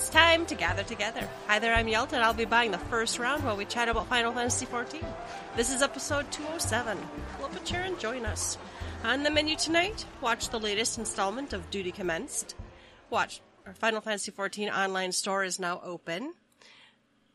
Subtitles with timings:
[0.00, 1.28] It's time to gather together.
[1.46, 4.06] Hi there, I'm Yelta, and I'll be buying the first round while we chat about
[4.06, 5.04] Final Fantasy XIV.
[5.56, 6.96] This is episode 207.
[7.36, 8.56] Pull up a chair and join us.
[9.04, 12.54] On the menu tonight, watch the latest installment of Duty Commenced.
[13.10, 16.32] Watch our Final Fantasy XIV online store is now open.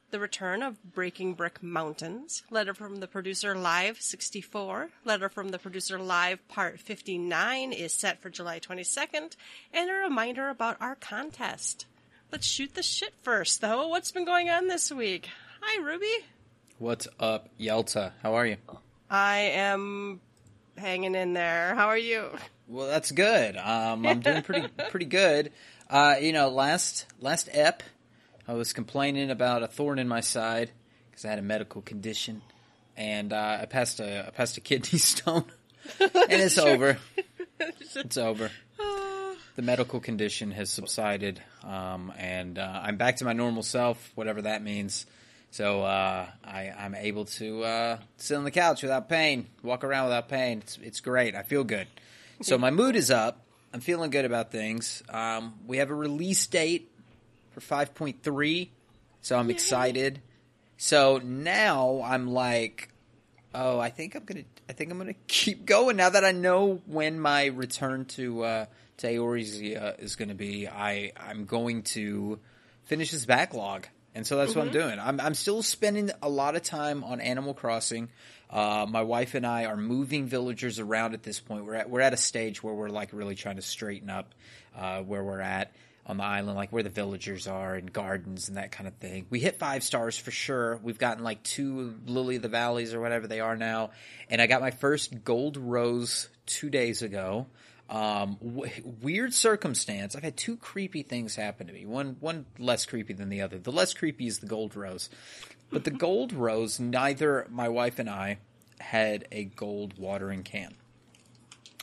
[0.09, 2.41] The return of Breaking Brick Mountains.
[2.49, 4.89] Letter from the producer live 64.
[5.03, 9.35] Letter from the producer live part 59 is set for July 22nd.
[9.71, 11.85] And a reminder about our contest.
[12.31, 13.87] Let's shoot the shit first, though.
[13.87, 15.29] What's been going on this week?
[15.61, 16.25] Hi, Ruby.
[16.79, 18.11] What's up, Yelta?
[18.21, 18.57] How are you?
[19.09, 20.19] I am
[20.77, 21.75] hanging in there.
[21.75, 22.29] How are you?
[22.67, 23.55] Well, that's good.
[23.55, 25.51] Um, I'm doing pretty pretty good.
[25.89, 27.83] Uh, you know, last last ep,
[28.47, 30.71] I was complaining about a thorn in my side
[31.09, 32.41] because I had a medical condition,
[32.97, 35.45] and uh, I passed a I passed a kidney stone,
[35.99, 36.97] and it's over.
[37.59, 38.51] It's over.
[39.55, 44.41] The medical condition has subsided, um, and uh, I'm back to my normal self, whatever
[44.41, 45.05] that means.
[45.51, 50.05] So uh, I, I'm able to uh, sit on the couch without pain, walk around
[50.05, 50.57] without pain.
[50.57, 51.35] It's, it's great.
[51.35, 51.87] I feel good.
[52.41, 53.45] So my mood is up.
[53.73, 55.01] I'm feeling good about things.
[55.07, 56.91] Um, we have a release date
[57.51, 58.67] for 5.3,
[59.21, 60.21] so I'm excited.
[60.75, 62.89] So now I'm like,
[63.53, 66.81] oh, I think I'm gonna, I think I'm gonna keep going now that I know
[66.85, 70.67] when my return to uh, to Eorzea is gonna be.
[70.67, 72.39] I I'm going to
[72.85, 74.99] finish this backlog, and so that's what I'm doing.
[74.99, 78.09] I'm I'm still spending a lot of time on Animal Crossing.
[78.49, 81.65] Uh, my wife and I are moving villagers around at this point.
[81.65, 84.33] We're at we're at a stage where we're like really trying to straighten up
[84.75, 85.73] uh, where we're at
[86.07, 89.25] on the island, like where the villagers are and gardens and that kind of thing.
[89.31, 90.79] We hit five stars for sure.
[90.83, 93.89] We've gotten like two Lily of the Valleys or whatever they are now,
[94.29, 97.47] and I got my first gold rose two days ago.
[97.89, 100.15] Um, w- weird circumstance.
[100.15, 101.85] I've had two creepy things happen to me.
[101.85, 103.59] One one less creepy than the other.
[103.59, 105.09] The less creepy is the gold rose,
[105.69, 106.79] but the gold rose.
[106.79, 108.39] Neither my wife and I
[108.79, 110.73] had a gold watering can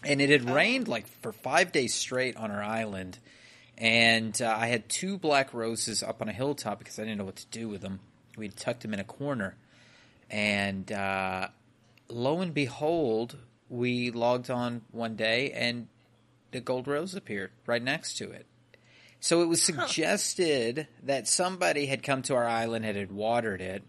[0.04, 3.18] and it had rained like for five days straight on our island.
[3.78, 7.24] And uh, I had two black roses up on a hilltop because I didn't know
[7.24, 8.00] what to do with them.
[8.36, 9.56] We tucked them in a corner,
[10.30, 11.48] and uh,
[12.08, 13.36] lo and behold,
[13.68, 15.88] we logged on one day, and
[16.52, 18.46] the gold rose appeared right next to it.
[19.20, 23.84] So it was suggested that somebody had come to our island and had watered it,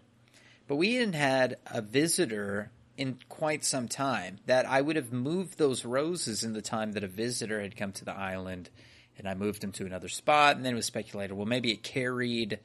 [0.68, 4.38] but we hadn't had a visitor in quite some time.
[4.46, 7.90] That I would have moved those roses in the time that a visitor had come
[7.92, 8.70] to the island,
[9.18, 10.54] and I moved them to another spot.
[10.54, 12.60] And then it was speculated, well, maybe it carried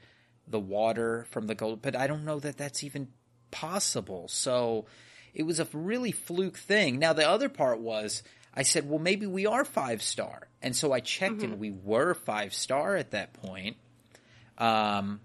[0.48, 3.08] the water from the gold, but I don't know that that's even
[3.50, 4.28] possible.
[4.28, 4.86] So
[5.34, 7.00] it was a really fluke thing.
[7.00, 8.22] Now the other part was.
[8.60, 10.50] I said, well, maybe we are five star.
[10.62, 13.78] And so I checked and we were five star at that point.
[14.58, 15.22] Um,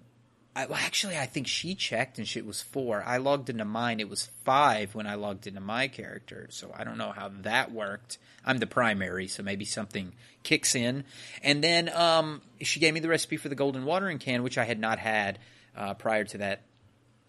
[0.54, 3.02] I, well, actually, I think she checked and shit was four.
[3.04, 6.46] I logged into mine; it was five when I logged into my character.
[6.50, 8.18] So I don't know how that worked.
[8.44, 10.12] I'm the primary, so maybe something
[10.44, 11.02] kicks in.
[11.42, 14.64] And then um, she gave me the recipe for the golden watering can, which I
[14.64, 15.40] had not had
[15.76, 16.62] uh, prior to that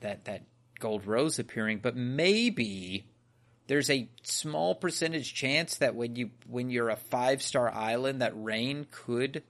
[0.02, 0.44] that that
[0.78, 1.80] gold rose appearing.
[1.80, 3.08] But maybe
[3.68, 8.34] there's a small percentage chance that when you when you're a five star island, that
[8.36, 9.44] rain could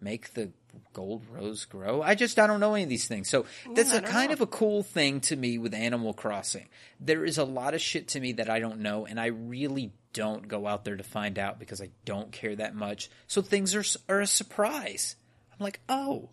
[0.00, 0.50] make the
[0.92, 2.02] gold rose grow.
[2.02, 3.28] I just I don't know any of these things.
[3.28, 4.34] So that's I a kind know.
[4.34, 6.68] of a cool thing to me with Animal Crossing.
[7.00, 9.92] There is a lot of shit to me that I don't know, and I really
[10.12, 13.10] don't go out there to find out because I don't care that much.
[13.26, 15.16] So things are are a surprise.
[15.52, 16.30] I'm like, oh,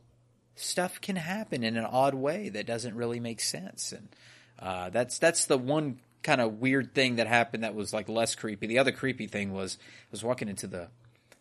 [0.55, 4.09] stuff can happen in an odd way that doesn't really make sense, and
[4.57, 8.35] uh, that's that's the one kind of weird thing that happened that was like less
[8.35, 8.67] creepy.
[8.67, 10.89] The other creepy thing was I was walking into the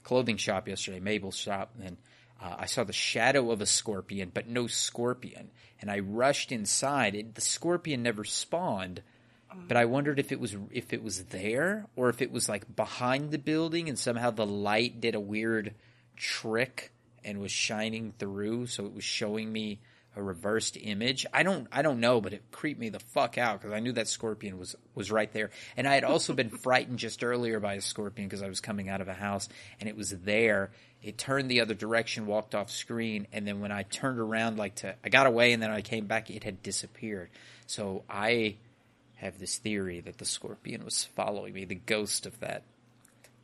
[0.03, 1.97] clothing shop yesterday, Mabel's shop, and
[2.41, 5.51] uh, I saw the shadow of a scorpion, but no scorpion.
[5.81, 7.15] And I rushed inside.
[7.15, 9.03] It, the scorpion never spawned,
[9.67, 12.77] but I wondered if it was if it was there or if it was like
[12.77, 15.75] behind the building, and somehow the light did a weird
[16.17, 16.93] trick
[17.25, 19.81] and was shining through, so it was showing me
[20.19, 21.25] a reversed image.
[21.33, 23.93] I don't I don't know, but it creeped me the fuck out because I knew
[23.93, 27.75] that scorpion was was right there, and I had also been frightened just earlier by
[27.75, 29.49] a scorpion because I was coming out of a house
[29.81, 30.71] and it was there.
[31.01, 34.75] It turned the other direction, walked off screen, and then when I turned around, like
[34.77, 37.31] to I got away, and then I came back, it had disappeared.
[37.67, 38.57] So I
[39.17, 41.65] have this theory that the scorpion was following me.
[41.65, 42.65] The ghost of that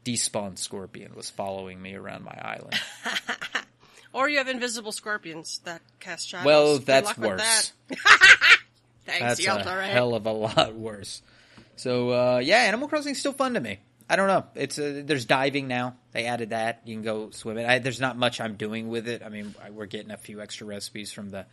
[0.05, 2.79] despawned scorpion was following me around my island.
[4.15, 6.47] Or you have invisible scorpions that cast shadows.
[6.47, 7.41] Well, that's worse.
[7.41, 7.73] that.
[9.05, 9.91] Thanks, That's Yelta, a right?
[9.91, 11.21] hell of a lot worse.
[11.77, 13.81] So uh, yeah, Animal Crossing is still fun to me.
[14.09, 14.45] I don't know.
[14.55, 15.97] It's uh, there's diving now.
[16.13, 16.83] They added that.
[16.85, 17.67] You can go swimming.
[17.67, 19.23] I, there's not much I'm doing with it.
[19.23, 21.47] I mean, I, we're getting a few extra recipes from the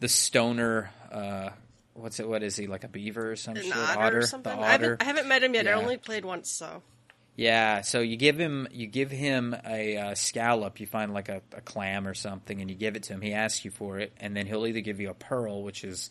[0.00, 0.90] the stoner.
[1.12, 1.50] Uh,
[1.94, 2.28] what's it?
[2.28, 3.76] What is he like a beaver or some An shit?
[3.76, 4.60] otter, or the otter.
[4.60, 5.68] I haven't, I haven't met him yet.
[5.68, 6.82] I only played once, so
[7.36, 10.80] Yeah, so you give him you give him a uh, scallop.
[10.80, 13.20] You find like a, a clam or something, and you give it to him.
[13.22, 16.10] He asks you for it, and then he'll either give you a pearl, which is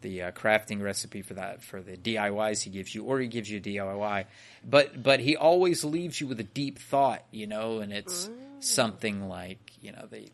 [0.00, 3.50] the uh, crafting recipe for that for the DIYs he gives you, or he gives
[3.50, 4.26] you a DIY.
[4.64, 8.30] But but he always leaves you with a deep thought, you know, and it's
[8.60, 10.30] something like you know they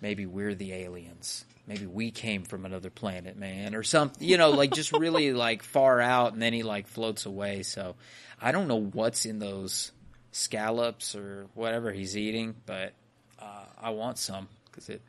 [0.00, 1.44] maybe we're the aliens.
[1.66, 4.26] Maybe we came from another planet, man, or something.
[4.26, 7.62] You know, like just really like far out, and then he like floats away.
[7.62, 7.96] So
[8.40, 9.90] I don't know what's in those
[10.30, 12.92] scallops or whatever he's eating, but
[13.40, 15.02] uh, I want some because it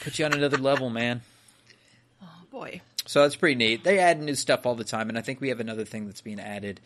[0.00, 1.20] puts you on another level, man.
[2.22, 2.80] oh boy.
[3.06, 3.84] So that's pretty neat.
[3.84, 6.20] They add new stuff all the time, and I think we have another thing that's
[6.20, 6.80] being added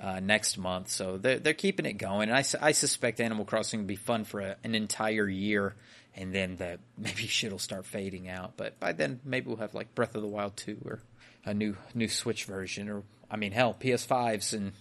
[0.00, 0.90] uh, next month.
[0.90, 2.30] So they're, they're keeping it going.
[2.30, 5.74] And I, I suspect Animal Crossing will be fun for a, an entire year,
[6.18, 8.56] and then the, maybe shit will start fading out.
[8.56, 11.00] But by then, maybe we'll have like Breath of the Wild 2 or
[11.46, 14.72] a new new Switch version, or I mean, hell, PS5s and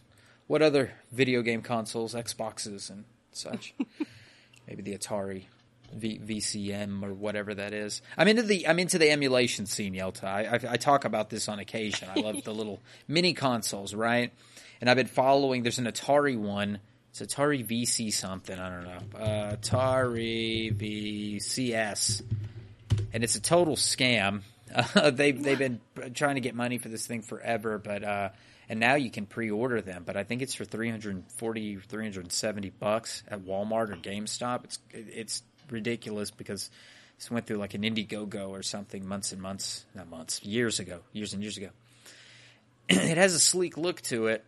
[0.48, 3.74] what other video game consoles, Xboxes and such.
[4.68, 5.46] maybe the Atari
[5.94, 8.02] v- VCM or whatever that is.
[8.18, 10.26] I'm into the I'm into the emulation scene, Yelta.
[10.26, 12.10] I, I, I talk about this on occasion.
[12.14, 14.34] I love the little mini consoles, right?
[14.82, 15.64] And I've been following.
[15.64, 16.80] There's an Atari one.
[17.20, 18.58] It's Atari VC something.
[18.58, 19.20] I don't know.
[19.20, 22.22] Uh, Atari VCS,
[23.14, 24.42] and it's a total scam.
[24.96, 25.80] Uh, they've they've been
[26.14, 28.30] trying to get money for this thing forever, but uh,
[28.68, 30.04] and now you can pre-order them.
[30.06, 34.66] But I think it's for 340, 370 bucks at Walmart or GameStop.
[34.66, 36.70] It's it's ridiculous because
[37.18, 41.00] this went through like an Indiegogo or something months and months, not months, years ago,
[41.14, 41.70] years and years ago.
[42.90, 44.44] it has a sleek look to it,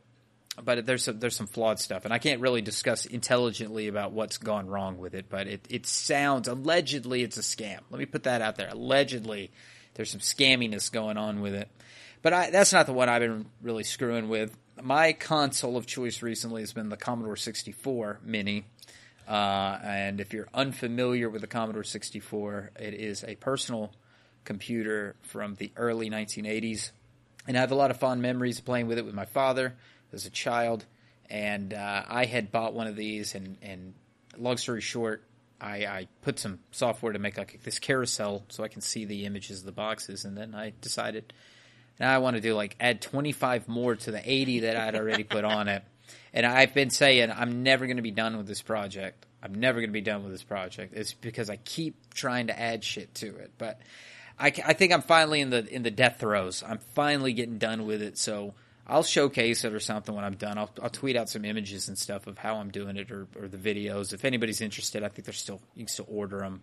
[0.63, 4.37] but there's some, there's some flawed stuff, and I can't really discuss intelligently about what's
[4.37, 5.27] gone wrong with it.
[5.29, 7.79] But it it sounds allegedly it's a scam.
[7.89, 8.69] Let me put that out there.
[8.69, 9.51] Allegedly,
[9.93, 11.69] there's some scamminess going on with it.
[12.21, 14.55] But I, that's not the one I've been really screwing with.
[14.81, 18.65] My console of choice recently has been the Commodore 64 Mini.
[19.27, 23.91] Uh, and if you're unfamiliar with the Commodore 64, it is a personal
[24.43, 26.91] computer from the early 1980s.
[27.47, 29.75] And I have a lot of fond memories playing with it with my father
[30.13, 30.85] as a child.
[31.29, 33.93] And uh, I had bought one of these, and, and
[34.37, 35.23] long story short,
[35.61, 39.25] I, I put some software to make like this carousel so I can see the
[39.25, 40.25] images of the boxes.
[40.25, 41.33] And then I decided
[41.99, 45.23] now I want to do like add 25 more to the 80 that I'd already
[45.23, 45.83] put on it.
[46.33, 49.25] And I've been saying I'm never going to be done with this project.
[49.43, 50.93] I'm never going to be done with this project.
[50.95, 53.51] It's because I keep trying to add shit to it.
[53.57, 53.81] But
[54.39, 56.63] I, I think I'm finally in the in the death throes.
[56.65, 58.17] I'm finally getting done with it.
[58.17, 58.53] So
[58.89, 60.57] I'll showcase it or something when I'm done.
[60.57, 63.47] I'll, I'll tweet out some images and stuff of how I'm doing it or, or
[63.47, 64.13] the videos.
[64.13, 66.61] If anybody's interested, I think they're still you can still order them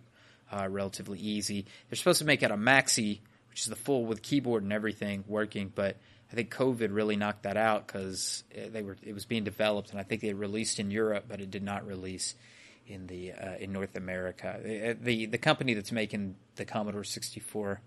[0.51, 1.65] uh, relatively easy.
[1.89, 3.19] They're supposed to make it a maxi,
[3.49, 5.97] which is the full with keyboard and everything working, but
[6.31, 9.99] I think COVID really knocked that out because they were it was being developed, and
[9.99, 12.35] I think they released in Europe, but it did not release
[12.85, 14.59] in the uh, in North America.
[14.61, 17.81] The, the the company that's making the Commodore 64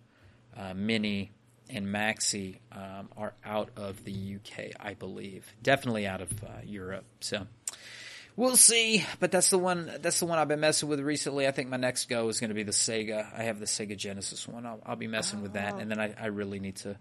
[0.56, 1.32] uh, Mini
[1.70, 5.52] and Maxi um, are out of the UK, I believe.
[5.62, 7.04] Definitely out of uh, Europe.
[7.20, 7.46] So
[8.36, 9.04] we'll see.
[9.18, 9.90] But that's the one.
[10.00, 11.46] That's the one I've been messing with recently.
[11.46, 13.26] I think my next go is going to be the Sega.
[13.36, 14.66] I have the Sega Genesis one.
[14.66, 16.96] I'll, I'll be messing with that, and then I, I really need to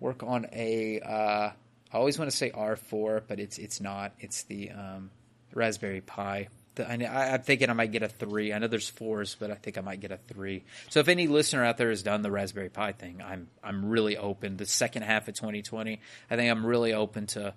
[0.00, 1.00] work on a.
[1.00, 1.50] Uh,
[1.92, 4.12] I always want to say R4, but it's it's not.
[4.18, 5.10] It's the um,
[5.54, 6.48] Raspberry Pi.
[6.78, 8.52] I, I'm thinking I might get a three.
[8.52, 10.64] I know there's fours, but I think I might get a three.
[10.90, 14.16] So if any listener out there has done the Raspberry Pi thing, I'm I'm really
[14.16, 14.56] open.
[14.56, 16.00] The second half of 2020,
[16.30, 17.54] I think I'm really open to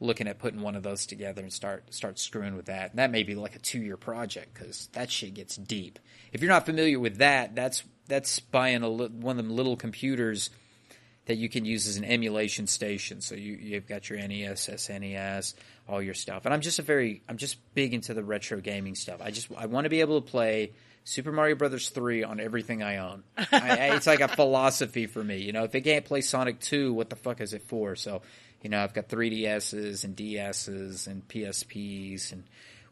[0.00, 2.90] looking at putting one of those together and start start screwing with that.
[2.90, 5.98] And that may be like a two year project because that shit gets deep.
[6.32, 9.76] If you're not familiar with that, that's that's buying a li- one of them little
[9.76, 10.50] computers
[11.26, 13.20] that you can use as an emulation station.
[13.20, 15.54] So you you've got your NES, SNES,
[15.88, 16.44] all your stuff.
[16.44, 19.20] And I'm just a very I'm just big into the retro gaming stuff.
[19.22, 20.72] I just I want to be able to play
[21.04, 23.22] Super Mario Brothers 3 on everything I own.
[23.50, 25.38] I, it's like a philosophy for me.
[25.38, 27.96] You know, if it can't play Sonic 2, what the fuck is it for?
[27.96, 28.20] So,
[28.60, 32.44] you know, I've got 3DSs and DSs and PSPs and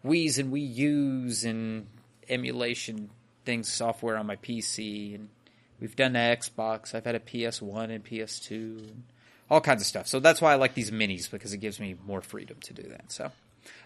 [0.02, 1.88] Wii's and Wii U's and
[2.26, 3.10] emulation
[3.44, 5.14] things, software on my PC.
[5.14, 5.28] And
[5.78, 6.94] we've done the Xbox.
[6.94, 9.02] I've had a PS1 and PS2 and
[9.50, 10.06] all kinds of stuff.
[10.08, 12.82] So that's why I like these minis because it gives me more freedom to do
[12.90, 13.12] that.
[13.12, 13.30] So,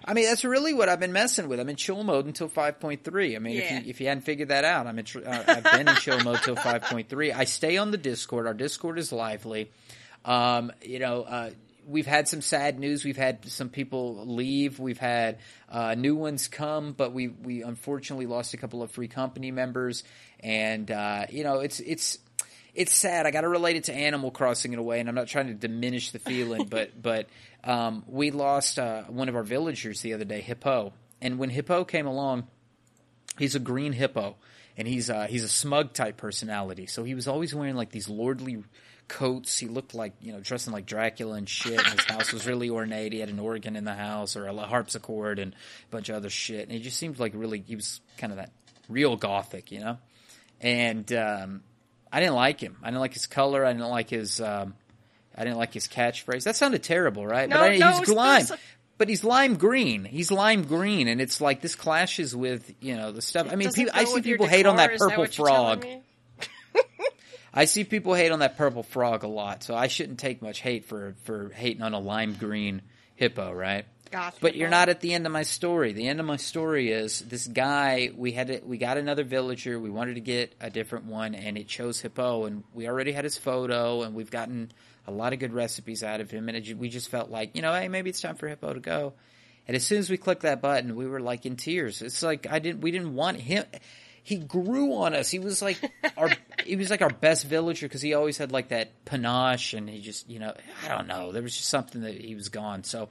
[0.05, 1.61] I mean, that's really what I've been messing with.
[1.61, 3.37] I'm in chill mode until 5.3.
[3.37, 3.61] I mean, Yeah.
[3.63, 6.21] if you if you hadn't figured that out, I'm in, uh, I've been in chill
[6.21, 7.35] mode till 5.3.
[7.35, 8.47] I stay on the Discord.
[8.47, 9.71] Our Discord is lively.
[10.25, 11.51] Um, you know, uh,
[11.87, 13.05] we've had some sad news.
[13.05, 14.79] We've had some people leave.
[14.79, 15.39] We've had
[15.71, 20.05] uh, new ones come, but we we unfortunately lost a couple of free company members,
[20.41, 22.19] and uh, you know it's it's
[22.75, 23.27] it's sad.
[23.27, 25.49] I got to relate it to Animal Crossing in a way, and I'm not trying
[25.49, 27.29] to diminish the feeling, but but
[27.65, 31.85] um, we lost uh, one of our villagers the other day, Hippo, and when Hippo
[31.85, 32.47] came along,
[33.39, 34.37] he's a green hippo,
[34.77, 36.87] and he's uh, he's a smug type personality.
[36.87, 38.63] So he was always wearing like these lordly
[39.11, 39.59] coats.
[39.59, 41.79] He looked like you know dressing like Dracula and shit.
[41.79, 43.13] And his house was really ornate.
[43.13, 46.31] He had an organ in the house or a harpsichord and a bunch of other
[46.31, 46.63] shit.
[46.63, 48.53] And he just seemed like really he was kind of that
[48.89, 49.99] real gothic, you know.
[50.61, 51.63] And um,
[52.13, 52.77] I didn't like him.
[52.83, 53.65] I didn't like his color.
[53.65, 54.41] I didn't like his.
[54.41, 54.75] Um,
[55.37, 56.45] I didn't like his catchphrase.
[56.45, 57.49] That sounded terrible, right?
[57.49, 58.47] No, but I, no, he's lime.
[58.99, 60.05] But he's lime green.
[60.05, 63.49] He's lime green, and it's like this clashes with you know the stuff.
[63.51, 65.87] I mean, people, I see people hate on that purple what frog.
[67.55, 70.61] I see people hate on that purple frog a lot, so I shouldn't take much
[70.61, 72.83] hate for for hating on a lime green
[73.15, 73.87] hippo, right?
[74.11, 75.93] Goth But you're not at the end of my story.
[75.93, 78.11] The end of my story is this guy.
[78.15, 79.79] We had to, we got another villager.
[79.79, 82.45] We wanted to get a different one, and it chose hippo.
[82.47, 84.73] And we already had his photo, and we've gotten
[85.07, 86.49] a lot of good recipes out of him.
[86.49, 88.81] And it, we just felt like, you know, hey, maybe it's time for hippo to
[88.81, 89.15] go.
[89.69, 92.03] And as soon as we clicked that button, we were like in tears.
[92.03, 92.81] It's like I didn't.
[92.81, 93.65] We didn't want him.
[94.23, 95.31] He grew on us.
[95.31, 95.79] He was like
[96.17, 96.31] our.
[96.67, 100.01] he was like our best villager because he always had like that panache, and he
[100.01, 100.53] just, you know,
[100.85, 101.31] I don't know.
[101.31, 102.83] There was just something that he was gone.
[102.83, 103.11] So.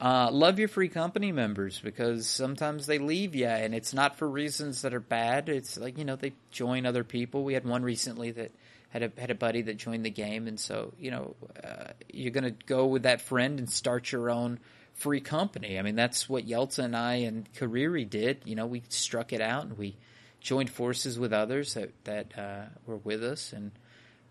[0.00, 4.28] Uh, love your free company members because sometimes they leave you and it's not for
[4.28, 5.48] reasons that are bad.
[5.48, 7.44] It's like, you know, they join other people.
[7.44, 8.50] We had one recently that
[8.90, 10.48] had a, had a buddy that joined the game.
[10.48, 14.28] And so, you know, uh, you're going to go with that friend and start your
[14.28, 14.58] own
[14.94, 15.78] free company.
[15.78, 18.42] I mean, that's what Yelta and I and Kariri did.
[18.44, 19.96] You know, we struck it out and we
[20.40, 23.52] joined forces with others that, that, uh, were with us.
[23.52, 23.70] And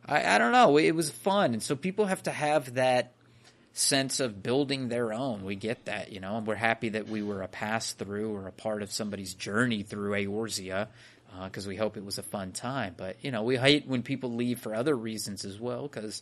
[0.05, 1.53] I, I don't know, it was fun.
[1.53, 3.13] And so people have to have that,
[3.73, 5.43] sense of building their own.
[5.43, 8.47] We get that, you know, and we're happy that we were a pass through or
[8.47, 10.87] a part of somebody's journey through Eorzea
[11.45, 12.95] because we hope it was a fun time.
[12.97, 16.21] But, you know, we hate when people leave for other reasons as well because,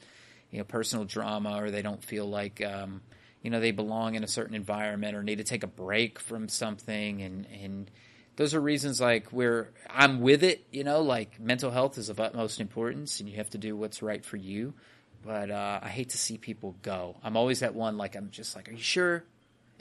[0.51, 3.01] you know, personal drama or they don't feel like, um,
[3.41, 6.49] you know, they belong in a certain environment or need to take a break from
[6.49, 7.21] something.
[7.23, 7.91] And, and
[8.35, 12.19] those are reasons like where I'm with it, you know, like mental health is of
[12.19, 14.75] utmost importance and you have to do what's right for you
[15.25, 17.15] but uh, I hate to see people go.
[17.23, 19.23] I'm always that one like I'm just like, are you sure?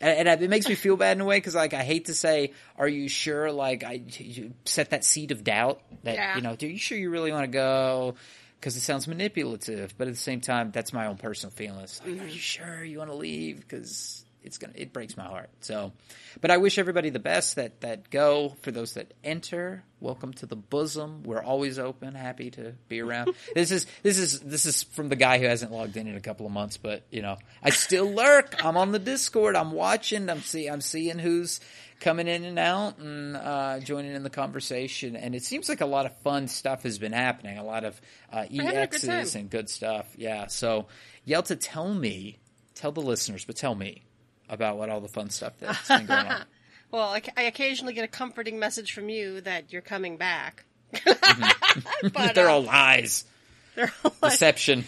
[0.00, 2.14] And, and it makes me feel bad in a way because like I hate to
[2.14, 3.50] say, are you sure?
[3.50, 6.36] Like I you set that seed of doubt that Yeah.
[6.36, 8.14] you know, are you sure you really want to go?
[8.60, 11.80] Because it sounds manipulative, but at the same time, that's my own personal feeling.
[11.80, 13.60] It's like, are you sure you want to leave?
[13.60, 15.50] Because it's gonna it breaks my heart.
[15.60, 15.92] So,
[16.40, 18.56] but I wish everybody the best that that go.
[18.62, 21.22] For those that enter, welcome to the bosom.
[21.22, 23.34] We're always open, happy to be around.
[23.54, 26.20] this is this is this is from the guy who hasn't logged in in a
[26.20, 28.64] couple of months, but you know I still lurk.
[28.64, 29.54] I'm on the Discord.
[29.54, 30.28] I'm watching.
[30.30, 31.60] I'm see I'm seeing who's
[32.00, 35.16] coming in and out and uh, joining in the conversation.
[35.16, 37.58] And it seems like a lot of fun stuff has been happening.
[37.58, 38.00] A lot of
[38.32, 40.06] uh, good and good stuff.
[40.16, 40.46] Yeah.
[40.46, 40.86] So
[41.26, 42.38] Yelta, tell me,
[42.74, 44.02] tell the listeners, but tell me
[44.48, 46.44] about what all the fun stuff that's been going on.
[46.90, 50.64] Well, I, I occasionally get a comforting message from you that you're coming back.
[51.04, 53.24] but, They're uh, all lies,
[53.74, 54.84] they're all deception.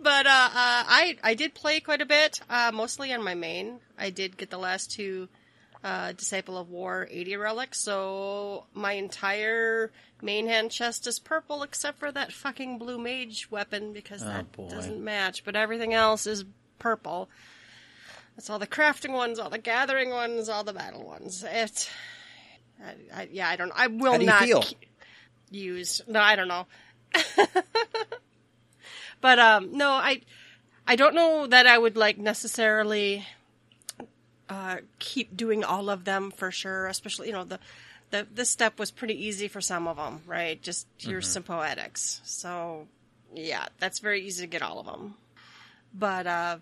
[0.00, 3.80] but uh, uh, I I did play quite a bit, uh, mostly on my main.
[3.98, 5.28] I did get the last two
[5.82, 9.90] uh, Disciple of War 80 relics, so my entire
[10.22, 14.62] main hand chest is purple except for that fucking blue mage weapon because that Oh,
[14.62, 14.70] boy.
[14.70, 15.44] doesn't match.
[15.44, 16.44] But everything else is
[16.78, 17.28] purple.
[18.36, 21.42] That's all the crafting ones, all the gathering ones, all the battle ones.
[21.46, 21.90] It,
[22.84, 23.72] I, I, yeah, I don't.
[23.74, 24.64] I will How do you not feel?
[25.50, 26.02] use.
[26.06, 26.66] No, I don't know.
[29.20, 30.20] but um, no, I,
[30.86, 33.26] I don't know that I would like necessarily
[34.50, 36.86] uh, keep doing all of them for sure.
[36.88, 37.58] Especially, you know, the
[38.10, 40.60] the this step was pretty easy for some of them, right?
[40.60, 42.20] Just your symphoetics.
[42.24, 42.86] So
[43.34, 45.14] yeah, that's very easy to get all of them.
[45.94, 46.58] But uh,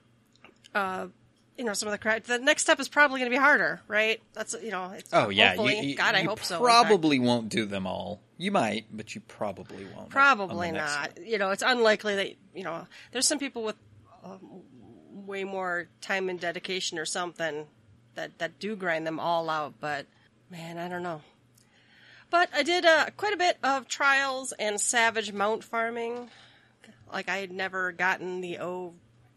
[0.75, 1.07] uh,
[1.57, 3.81] you know, some of the cra- the next step is probably going to be harder,
[3.89, 4.21] right?
[4.33, 6.61] That's you know, it's, Oh yeah, you, you- God, I hope so.
[6.61, 8.21] Probably won't do them all.
[8.37, 10.11] You might, but you probably won't.
[10.11, 11.17] Probably not.
[11.17, 11.27] one.
[11.27, 12.87] You know, it's unlikely that you know.
[13.13, 13.77] There's some people with
[14.25, 14.41] um,
[15.13, 17.67] way more time and dedication or something
[18.17, 19.75] that that do grind them all out.
[19.81, 20.07] But
[20.51, 21.21] man, I don't know.
[22.31, 26.31] But I did uh, quite a bit of trials and savage mount farming.
[27.13, 28.59] Like I had never gotten the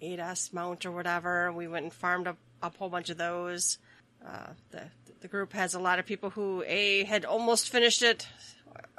[0.02, 1.52] O8S mount or whatever.
[1.52, 3.78] We went and farmed up a whole bunch of those.
[4.26, 4.84] Uh, the
[5.22, 8.28] the group has a lot of people who a had almost finished it,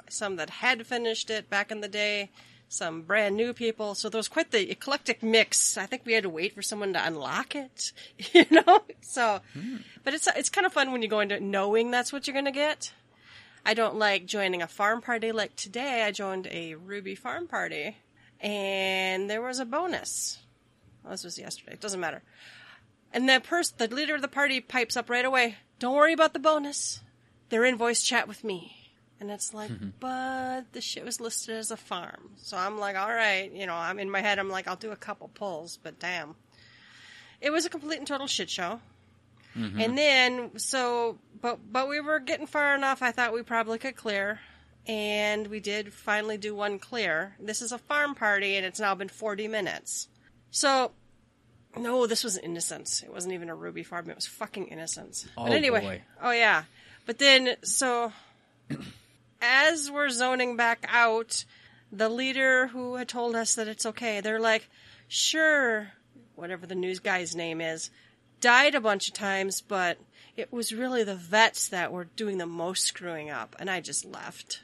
[0.09, 2.29] some that had finished it back in the day.
[2.71, 3.95] some brand new people.
[3.95, 5.75] So there was quite the eclectic mix.
[5.77, 7.91] I think we had to wait for someone to unlock it,
[8.33, 8.81] you know.
[9.01, 9.39] So,
[10.03, 12.33] but it's it's kind of fun when you go into it knowing that's what you're
[12.33, 12.93] going to get.
[13.65, 16.03] I don't like joining a farm party like today.
[16.03, 17.97] I joined a Ruby farm party,
[18.39, 20.37] and there was a bonus.
[21.03, 21.73] Well, this was yesterday.
[21.73, 22.21] It doesn't matter.
[23.11, 25.57] And the person, the leader of the party, pipes up right away.
[25.79, 27.01] Don't worry about the bonus.
[27.49, 28.75] They're in voice chat with me.
[29.19, 29.89] And it's like, mm-hmm.
[29.99, 32.31] but the shit was listed as a farm.
[32.37, 34.91] So I'm like, all right, you know, I'm in my head, I'm like, I'll do
[34.91, 36.35] a couple pulls, but damn.
[37.41, 38.79] It was a complete and total shit show.
[39.57, 39.81] Mm-hmm.
[39.81, 43.95] And then, so, but, but we were getting far enough, I thought we probably could
[43.95, 44.39] clear.
[44.87, 47.35] And we did finally do one clear.
[47.39, 50.07] This is a farm party, and it's now been 40 minutes.
[50.51, 50.91] So,
[51.77, 53.03] no, this was Innocence.
[53.03, 54.09] It wasn't even a Ruby farm.
[54.09, 55.27] It was fucking Innocence.
[55.37, 56.01] Oh, but anyway, boy.
[56.21, 56.63] oh yeah.
[57.05, 58.11] But then, so
[59.41, 61.45] as we're zoning back out,
[61.91, 64.69] the leader who had told us that it's okay, they're like,
[65.07, 65.91] sure,
[66.35, 67.89] whatever the news guy's name is,
[68.41, 69.97] died a bunch of times, but
[70.37, 74.05] it was really the vets that were doing the most screwing up, and I just
[74.05, 74.63] left.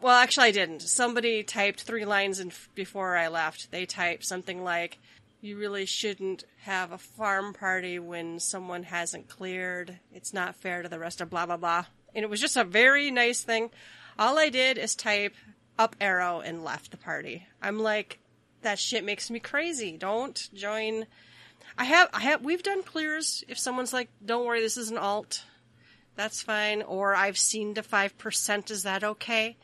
[0.00, 0.82] Well, actually, I didn't.
[0.82, 3.70] Somebody typed three lines in, before I left.
[3.70, 4.98] They typed something like,
[5.40, 9.98] "You really shouldn't have a farm party when someone hasn't cleared.
[10.12, 12.64] It's not fair to the rest of blah blah blah." And it was just a
[12.64, 13.70] very nice thing.
[14.18, 15.34] All I did is type
[15.78, 17.46] up arrow and left the party.
[17.60, 18.20] I'm like,
[18.62, 19.96] that shit makes me crazy.
[19.96, 21.06] Don't join.
[21.76, 23.42] I have, I have, we've done clears.
[23.48, 25.44] If someone's like, "Don't worry, this is an alt,"
[26.14, 26.82] that's fine.
[26.82, 28.70] Or I've seen to five percent.
[28.70, 29.56] Is that okay?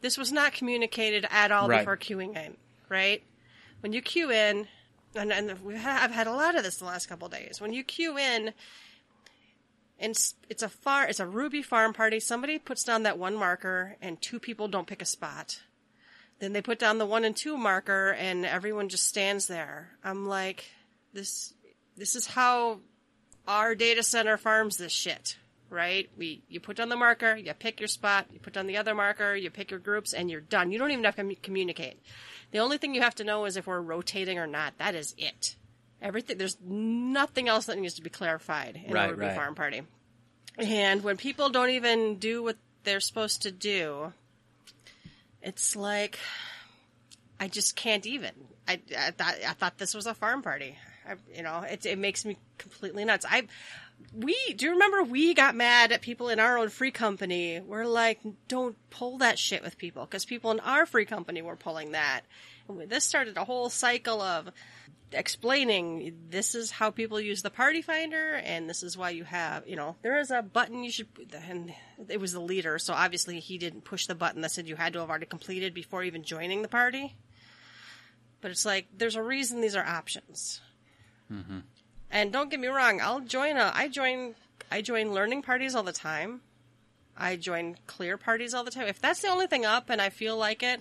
[0.00, 1.80] This was not communicated at all Right.
[1.80, 2.56] before queuing in,
[2.88, 3.22] right?
[3.80, 4.68] When you queue in,
[5.14, 7.60] and, and we ha- I've had a lot of this the last couple days.
[7.60, 8.52] When you queue in,
[9.98, 12.20] and s- it's a far, it's a Ruby farm party.
[12.20, 15.60] Somebody puts down that one marker, and two people don't pick a spot.
[16.38, 19.96] Then they put down the one and two marker, and everyone just stands there.
[20.04, 20.70] I'm like,
[21.12, 21.52] this,
[21.96, 22.80] this is how
[23.48, 25.36] our data center farms this shit,
[25.70, 26.08] right?
[26.16, 28.94] We you put down the marker, you pick your spot, you put down the other
[28.94, 30.70] marker, you pick your groups, and you're done.
[30.72, 32.00] You don't even have to communicate.
[32.50, 34.78] The only thing you have to know is if we're rotating or not.
[34.78, 35.56] That is it.
[36.00, 39.36] Everything there's nothing else that needs to be clarified in Right, a Ruby right.
[39.36, 39.82] farm party.
[40.56, 44.12] And when people don't even do what they're supposed to do,
[45.42, 46.18] it's like
[47.40, 48.32] I just can't even.
[48.66, 50.76] I, I thought I thought this was a farm party.
[51.08, 53.24] I, you know, it it makes me completely nuts.
[53.28, 53.46] I
[54.12, 57.60] we do you remember we got mad at people in our own free company.
[57.60, 61.56] We're like, don't pull that shit with people because people in our free company were
[61.56, 62.22] pulling that.
[62.68, 64.50] And this started a whole cycle of
[65.12, 69.66] explaining this is how people use the party finder and this is why you have
[69.66, 71.06] you know there is a button you should
[71.48, 71.72] and
[72.10, 74.92] it was the leader so obviously he didn't push the button that said you had
[74.92, 77.16] to have already completed before even joining the party
[78.42, 80.60] but it's like there's a reason these are options
[81.32, 81.60] mm-hmm.
[82.10, 84.34] And don't get me wrong i'll join a i join
[84.70, 86.40] i join learning parties all the time
[87.16, 90.08] i join clear parties all the time if that's the only thing up and i
[90.08, 90.80] feel like it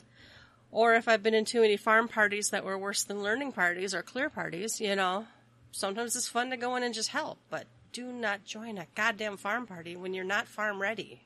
[0.71, 3.93] or if I've been in too many farm parties that were worse than learning parties
[3.93, 5.25] or clear parties, you know,
[5.71, 9.37] sometimes it's fun to go in and just help, but do not join a goddamn
[9.37, 11.21] farm party when you're not farm ready.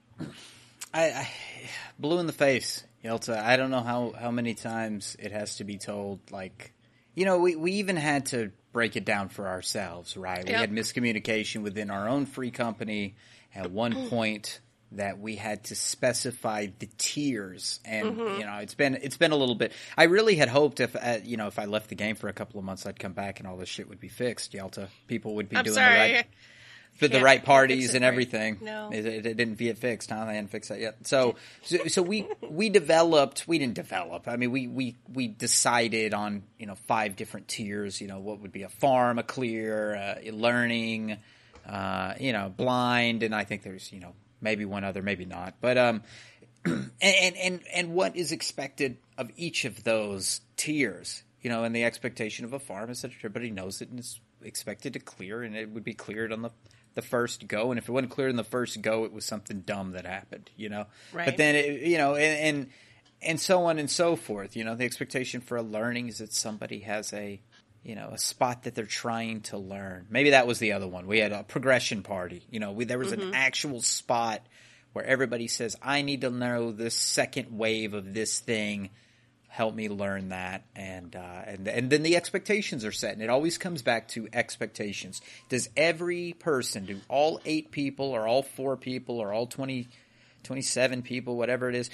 [0.93, 1.29] I, I
[1.97, 3.41] blue in the face, Yelta.
[3.41, 6.19] I don't know how how many times it has to be told.
[6.31, 6.73] Like,
[7.15, 10.45] you know, we we even had to break it down for ourselves, right?
[10.45, 13.15] We had miscommunication within our own free company
[13.53, 14.59] at one point
[14.93, 19.37] that we had to specify the tiers, and you know, it's been it's been a
[19.37, 19.71] little bit.
[19.97, 22.33] I really had hoped if uh, you know if I left the game for a
[22.33, 24.51] couple of months, I'd come back and all this shit would be fixed.
[24.53, 25.93] Yelta, people would be I'm doing sorry.
[25.93, 26.25] the right
[27.01, 28.07] for the right parties and right.
[28.09, 28.59] everything.
[28.61, 28.91] No.
[28.91, 30.23] It, it, it didn't get fixed, huh?
[30.25, 31.07] They hadn't fixed that yet.
[31.07, 33.47] So, so, so we we developed.
[33.47, 34.27] We didn't develop.
[34.27, 37.99] I mean, we we we decided on you know five different tiers.
[37.99, 41.17] You know, what would be a farm, a clear, uh, learning,
[41.67, 45.55] uh, you know, blind, and I think there's you know maybe one other, maybe not.
[45.59, 46.03] But um,
[46.65, 51.23] and and and, and what is expected of each of those tiers?
[51.41, 54.19] You know, and the expectation of a farm is that everybody knows it and is
[54.43, 56.51] expected to clear, and it would be cleared on the
[56.93, 57.71] the first go.
[57.71, 60.49] And if it wasn't clear in the first go, it was something dumb that happened.
[60.55, 61.25] You know, Right.
[61.25, 62.67] but then it, you know, and, and
[63.21, 64.55] and so on and so forth.
[64.55, 67.41] You know, the expectation for a learning is that somebody has a
[67.83, 70.07] you know a spot that they're trying to learn.
[70.09, 71.07] Maybe that was the other one.
[71.07, 72.43] We had a progression party.
[72.49, 73.33] You know, we, there was an mm-hmm.
[73.33, 74.45] actual spot
[74.93, 78.89] where everybody says, "I need to know this second wave of this thing."
[79.51, 83.29] Help me learn that and uh, and and then the expectations are set and it
[83.29, 88.77] always comes back to expectations does every person do all eight people or all four
[88.77, 89.89] people or all 20
[90.43, 91.89] 27 people whatever it is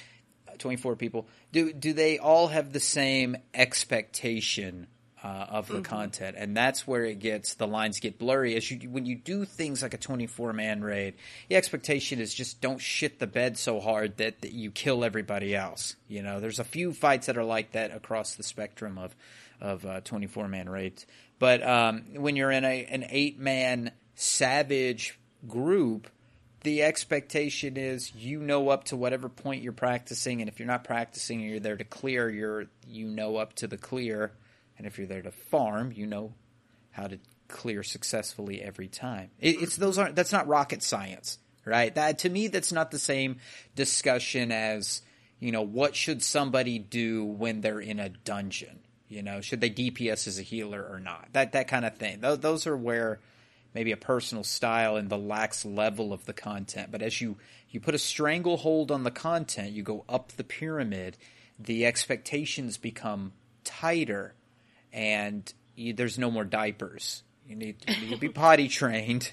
[0.57, 1.27] 24 people.
[1.51, 4.87] Do do they all have the same expectation
[5.27, 5.81] uh, of the Mm-hmm.
[5.83, 6.35] content?
[6.39, 8.55] And that's where it gets the lines get blurry.
[8.55, 11.15] As you when you do things like a 24 man raid,
[11.49, 15.55] the expectation is just don't shit the bed so hard that, that you kill everybody
[15.55, 15.95] else.
[16.07, 19.15] You know, there's a few fights that are like that across the spectrum of
[19.59, 21.05] of uh, 24 man raids.
[21.39, 26.07] But um, when you're in a an eight man savage group,
[26.63, 30.83] the expectation is you know up to whatever point you're practicing, and if you're not
[30.83, 32.29] practicing, you're there to clear.
[32.29, 34.31] You're you know up to the clear,
[34.77, 36.33] and if you're there to farm, you know
[36.91, 39.29] how to clear successfully every time.
[39.39, 41.93] It, it's those aren't that's not rocket science, right?
[41.93, 43.37] That to me, that's not the same
[43.75, 45.01] discussion as
[45.39, 48.79] you know what should somebody do when they're in a dungeon.
[49.07, 51.29] You know, should they DPS as a healer or not?
[51.33, 52.19] That that kind of thing.
[52.19, 53.19] Those, those are where
[53.73, 56.91] maybe a personal style and the lax level of the content.
[56.91, 57.37] But as you
[57.69, 61.17] you put a stranglehold on the content, you go up the pyramid.
[61.59, 64.33] The expectations become tighter,
[64.93, 67.23] and you, there's no more diapers.
[67.47, 69.31] You need, you need to be potty trained.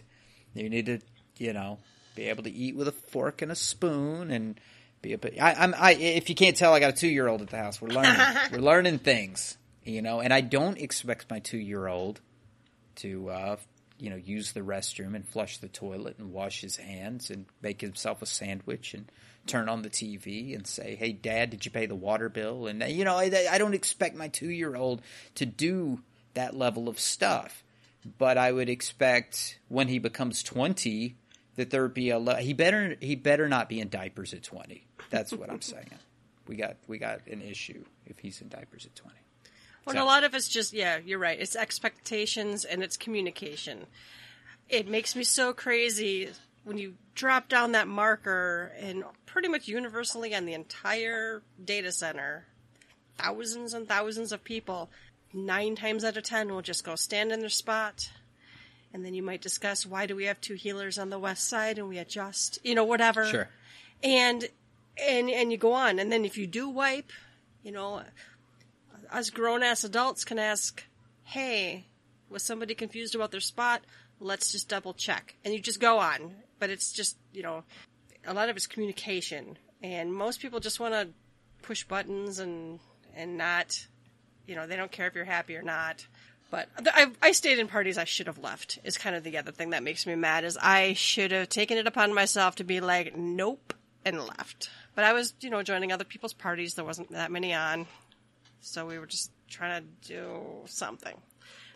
[0.54, 1.00] You need to,
[1.38, 1.78] you know,
[2.14, 4.60] be able to eat with a fork and a spoon and
[5.02, 5.40] be a bit.
[5.40, 5.74] I, I'm.
[5.76, 7.80] I if you can't tell, I got a two year old at the house.
[7.80, 8.16] We're learning.
[8.52, 10.20] We're learning things, you know.
[10.20, 12.20] And I don't expect my two year old
[12.96, 13.56] to, uh,
[13.98, 17.80] you know, use the restroom and flush the toilet and wash his hands and make
[17.80, 19.10] himself a sandwich and
[19.46, 22.82] turn on the TV and say, "Hey, Dad, did you pay the water bill?" And
[22.82, 25.02] you know, I, I don't expect my two year old
[25.36, 26.00] to do
[26.34, 27.64] that level of stuff
[28.18, 31.16] but I would expect when he becomes twenty
[31.56, 34.42] that there would be a le- he better he better not be in diapers at
[34.42, 34.86] twenty.
[35.10, 35.90] That's what I'm saying.
[36.46, 39.16] We got we got an issue if he's in diapers at twenty.
[39.86, 41.40] Well, So- a lot of it's just yeah, you're right.
[41.40, 43.86] It's expectations and it's communication.
[44.68, 46.28] It makes me so crazy
[46.64, 52.46] when you drop down that marker and pretty much universally on the entire data center,
[53.18, 54.90] thousands and thousands of people,
[55.32, 58.10] nine times out of ten will just go stand in their spot.
[58.92, 61.78] And then you might discuss why do we have two healers on the west side
[61.78, 63.24] and we adjust, you know, whatever.
[63.26, 63.48] Sure.
[64.02, 64.44] and
[64.96, 65.98] and and you go on.
[65.98, 67.10] And then if you do wipe
[67.64, 68.02] you know
[69.10, 70.84] us grown ass adults can ask
[71.24, 71.86] hey
[72.28, 73.82] was somebody confused about their spot?
[74.20, 75.36] Let's just double check.
[75.44, 77.62] And you just go on but it's just you know
[78.26, 81.06] a lot of it's communication and most people just want to
[81.60, 82.80] push buttons and
[83.14, 83.86] and not
[84.46, 86.06] you know they don't care if you're happy or not
[86.50, 88.78] but I, I stayed in parties I should have left.
[88.84, 90.44] Is kind of the other thing that makes me mad.
[90.44, 93.74] Is I should have taken it upon myself to be like, nope,
[94.04, 94.70] and left.
[94.94, 96.74] But I was, you know, joining other people's parties.
[96.74, 97.86] There wasn't that many on,
[98.60, 101.16] so we were just trying to do something.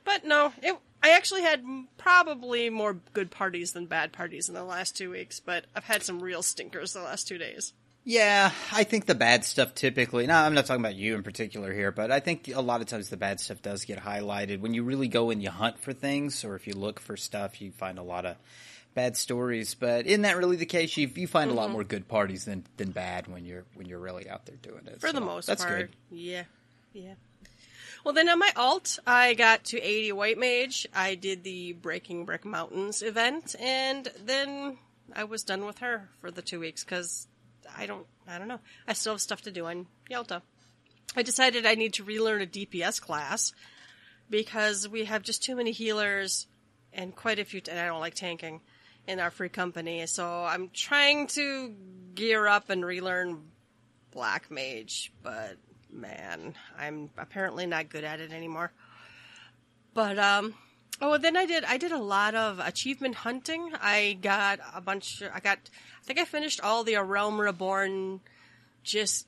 [0.04, 0.76] But no, it.
[1.02, 1.64] I actually had
[1.96, 5.40] probably more good parties than bad parties in the last two weeks.
[5.40, 7.72] But I've had some real stinkers the last two days.
[8.04, 10.26] Yeah, I think the bad stuff typically.
[10.26, 12.86] Now, I'm not talking about you in particular here, but I think a lot of
[12.86, 15.92] times the bad stuff does get highlighted when you really go and you hunt for
[15.92, 18.36] things, or if you look for stuff, you find a lot of
[18.94, 19.74] bad stories.
[19.74, 20.96] But isn't that really the case?
[20.96, 21.72] You, you find a lot mm-hmm.
[21.74, 25.02] more good parties than than bad when you're when you're really out there doing it.
[25.02, 25.78] For the most that's part.
[25.78, 25.96] good.
[26.10, 26.44] Yeah.
[26.94, 27.14] Yeah.
[28.04, 30.86] Well, then on my alt, I got to 80 White Mage.
[30.94, 34.78] I did the Breaking Brick Mountains event, and then
[35.14, 37.26] I was done with her for the two weeks because
[37.76, 38.60] I don't, I don't know.
[38.86, 40.42] I still have stuff to do on Yelta.
[41.16, 43.52] I decided I need to relearn a DPS class
[44.30, 46.46] because we have just too many healers
[46.92, 48.60] and quite a few, and I don't like tanking
[49.06, 50.06] in our free company.
[50.06, 51.74] So I'm trying to
[52.14, 53.42] gear up and relearn
[54.12, 55.56] Black Mage, but
[56.00, 58.72] man, I'm apparently not good at it anymore.
[59.94, 60.54] But um
[61.00, 63.72] oh, then I did I did a lot of achievement hunting.
[63.80, 65.58] I got a bunch I got
[66.02, 68.20] I think I finished all the A Realm Reborn
[68.82, 69.26] just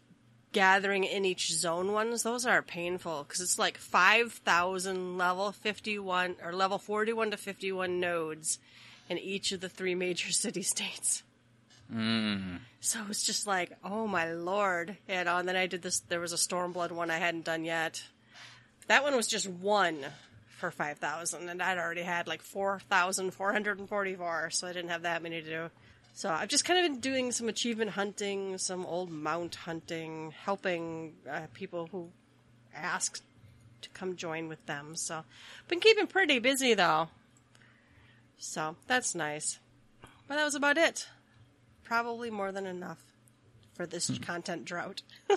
[0.52, 2.22] gathering in each zone ones.
[2.22, 8.58] Those are painful cuz it's like 5000 level 51 or level 41 to 51 nodes
[9.08, 11.22] in each of the three major city states.
[12.80, 14.96] So it was just like, oh my lord.
[15.08, 18.02] And, and then I did this, there was a Stormblood one I hadn't done yet.
[18.86, 19.98] That one was just one
[20.58, 25.48] for 5,000, and I'd already had like 4,444, so I didn't have that many to
[25.48, 25.70] do.
[26.12, 31.14] So I've just kind of been doing some achievement hunting, some old mount hunting, helping
[31.30, 32.10] uh, people who
[32.74, 33.22] ask
[33.82, 34.96] to come join with them.
[34.96, 35.24] So
[35.68, 37.08] been keeping pretty busy though.
[38.38, 39.60] So that's nice.
[40.28, 41.08] But that was about it
[41.90, 43.02] probably more than enough
[43.74, 45.02] for this content drought.
[45.30, 45.36] All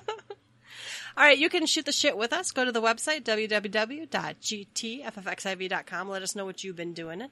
[1.18, 2.52] right, you can shoot the shit with us.
[2.52, 6.10] Go to the website, www.gtffxiv.com.
[6.10, 7.22] Let us know what you've been doing.
[7.22, 7.32] It.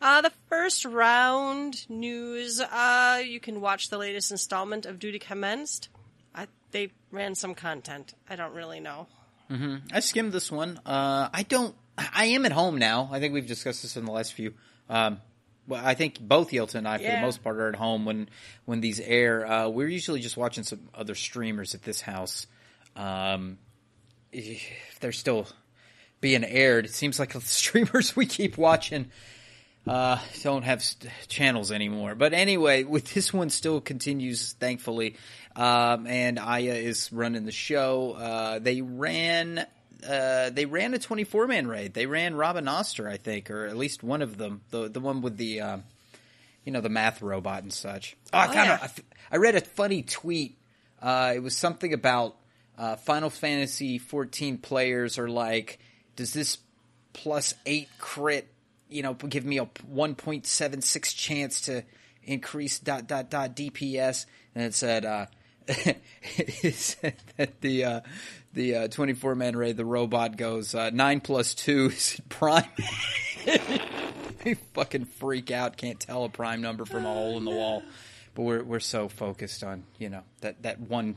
[0.00, 5.88] Uh, the first round news, uh, you can watch the latest installment of Duty Commenced.
[6.32, 8.14] I, they ran some content.
[8.30, 9.08] I don't really know.
[9.92, 10.78] I skimmed this one.
[10.86, 11.74] Uh, I don't.
[11.96, 13.08] I am at home now.
[13.10, 14.54] I think we've discussed this in the last few.
[14.88, 15.20] Um,
[15.68, 18.28] well, I think both Yelta and I, for the most part, are at home when
[18.64, 19.46] when these air.
[19.46, 22.46] Uh, we're usually just watching some other streamers at this house.
[22.96, 23.58] Um,
[24.32, 25.46] if they're still
[26.20, 29.10] being aired, it seems like the streamers we keep watching
[29.86, 32.14] uh, don't have st- channels anymore.
[32.14, 35.16] But anyway, with this one still continues, thankfully,
[35.56, 38.12] um, and Aya is running the show.
[38.12, 39.66] Uh, they ran.
[40.06, 41.94] Uh, they ran a 24 man raid.
[41.94, 44.60] They ran Rabanastre, I think, or at least one of them.
[44.70, 45.84] The the one with the, um,
[46.64, 48.16] you know, the math robot and such.
[48.32, 48.80] Oh, I Oh, kind of.
[48.80, 48.88] yeah.
[49.30, 50.56] I, I read a funny tweet.
[51.02, 52.36] Uh, it was something about
[52.76, 55.78] uh, Final Fantasy 14 players are like,
[56.16, 56.58] does this
[57.12, 58.48] plus eight crit,
[58.88, 61.82] you know, give me a 1.76 chance to
[62.22, 64.26] increase dot dot dot DPS?
[64.54, 65.04] And it said,
[65.68, 68.00] it said that the uh,
[68.54, 72.64] the uh, 24 man raid, the robot goes uh, nine plus two is prime.
[73.44, 77.82] they fucking freak out, can't tell a prime number from a hole in the wall.
[78.34, 81.16] But we're we're so focused on you know that that one.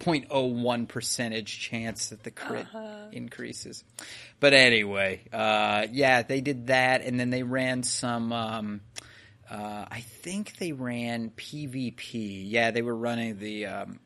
[0.00, 2.66] 0.01 percentage chance that the crit
[3.12, 3.84] increases.
[4.40, 8.32] But anyway, uh, yeah, they did that, and then they ran some.
[8.32, 8.80] Um,
[9.52, 12.44] uh, I think they ran PvP.
[12.48, 14.00] Yeah, they were running the um,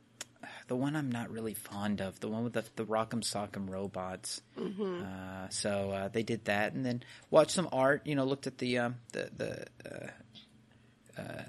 [0.66, 4.42] the one I'm not really fond of, the one with the, the Rock'em Sock'em robots.
[4.58, 8.02] Uh, so uh, they did that, and then watched some art.
[8.06, 9.66] You know, looked at the um, the the.
[9.88, 11.42] Uh, uh,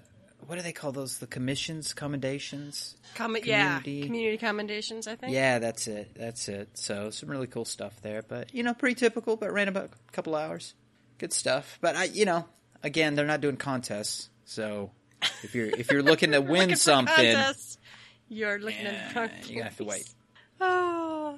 [0.46, 1.18] what do they call those?
[1.18, 2.96] The commissions, commendations.
[3.16, 4.04] Comment, yeah, Community.
[4.06, 5.08] community commendations.
[5.08, 5.34] I think.
[5.34, 6.12] Yeah, that's it.
[6.16, 6.70] That's it.
[6.78, 9.36] So some really cool stuff there, but you know, pretty typical.
[9.36, 10.74] But ran about a couple hours.
[11.18, 11.80] Good stuff.
[11.82, 12.46] But I, you know,
[12.88, 14.30] again, they're not doing contests.
[14.46, 14.92] So
[15.44, 17.78] if you're if you're looking to win Looking something, contests.
[18.30, 20.10] You're looking yeah, at the gonna have to wait.
[20.60, 21.38] Oh.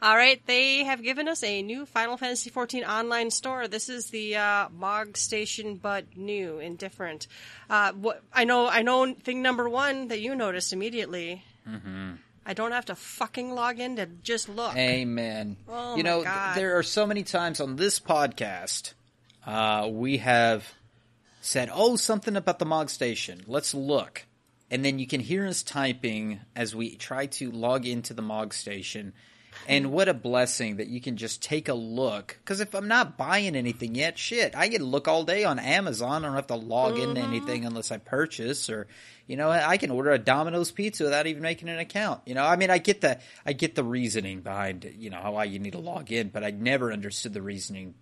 [0.00, 3.66] All right, they have given us a new Final Fantasy XIV online store.
[3.66, 7.26] This is the uh, Mog Station, but new and different.
[7.68, 9.12] Uh, what I know, I know.
[9.12, 11.42] Thing number one that you noticed immediately.
[11.68, 12.12] Mm-hmm.
[12.46, 14.76] I don't have to fucking log in to just look.
[14.76, 15.56] Amen.
[15.68, 18.94] Oh you know, th- there are so many times on this podcast
[19.48, 20.70] uh, we have
[21.40, 23.42] said, "Oh, something about the Mog Station.
[23.46, 24.26] Let's look,"
[24.70, 28.52] and then you can hear us typing as we try to log into the Mog
[28.52, 29.14] Station.
[29.66, 32.38] And what a blessing that you can just take a look.
[32.38, 36.22] Because if I'm not buying anything yet, shit, I can look all day on Amazon.
[36.22, 38.86] I don't have to log into anything unless I purchase or,
[39.26, 42.20] you know, I can order a Domino's pizza without even making an account.
[42.24, 45.44] You know, I mean, I get the I get the reasoning behind you know why
[45.44, 47.94] you need to log in, but I never understood the reasoning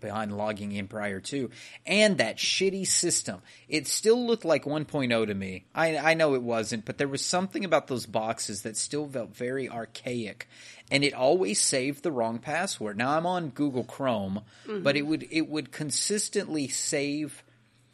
[0.00, 1.50] behind logging in prior to,
[1.86, 3.40] and that shitty system.
[3.68, 5.64] It still looked like 1.0 to me.
[5.74, 9.34] I I know it wasn't, but there was something about those boxes that still felt
[9.36, 10.48] very archaic,
[10.90, 12.96] and it always saved the wrong password.
[12.98, 17.42] Now I'm on Google Chrome, but it would it would consistently save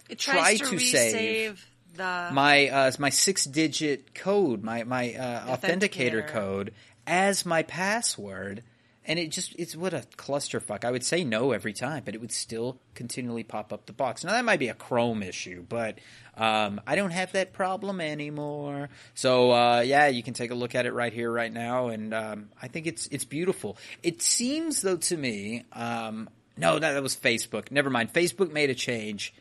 [0.08, 2.30] it try tries to, to save the.
[2.32, 6.28] my uh, my six digit code, my my uh, authenticator Authenticator.
[6.28, 6.74] code
[7.06, 8.62] as my password,
[9.06, 10.84] and it just it's what a clusterfuck.
[10.84, 14.24] I would say no every time, but it would still continually pop up the box.
[14.24, 15.98] Now that might be a Chrome issue, but
[16.36, 18.88] um, I don't have that problem anymore.
[19.14, 22.14] So uh, yeah, you can take a look at it right here, right now, and
[22.14, 23.76] um, I think it's it's beautiful.
[24.02, 27.70] It seems though to me, um, no, that, that was Facebook.
[27.70, 28.12] Never mind.
[28.12, 29.34] Facebook made a change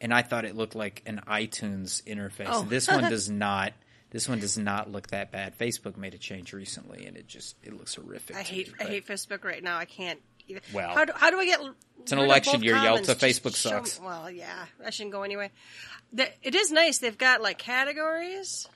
[0.00, 2.48] and I thought it looked like an iTunes interface.
[2.48, 2.62] Oh.
[2.62, 3.72] This one does not.
[4.10, 5.58] This one does not look that bad.
[5.58, 8.36] Facebook made a change recently, and it just it looks horrific.
[8.36, 9.76] I hate me, I hate Facebook right now.
[9.78, 10.20] I can't.
[10.48, 10.60] Either.
[10.72, 11.60] Well, how do, how do I get?
[12.00, 12.76] it's an election year.
[12.76, 14.00] Just Facebook sucks.
[14.00, 15.50] me- well, yeah, I shouldn't go anyway.
[16.12, 16.98] The, it is nice.
[16.98, 18.66] They've got like categories.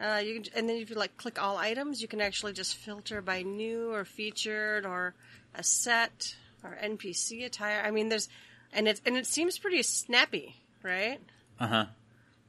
[0.00, 2.76] Uh, you can, and then if you like click all items, you can actually just
[2.76, 5.14] filter by new or featured or
[5.54, 7.82] a set or NPC attire.
[7.84, 8.28] I mean, there's
[8.72, 11.18] and it and it seems pretty snappy, right?
[11.58, 11.86] Uh huh.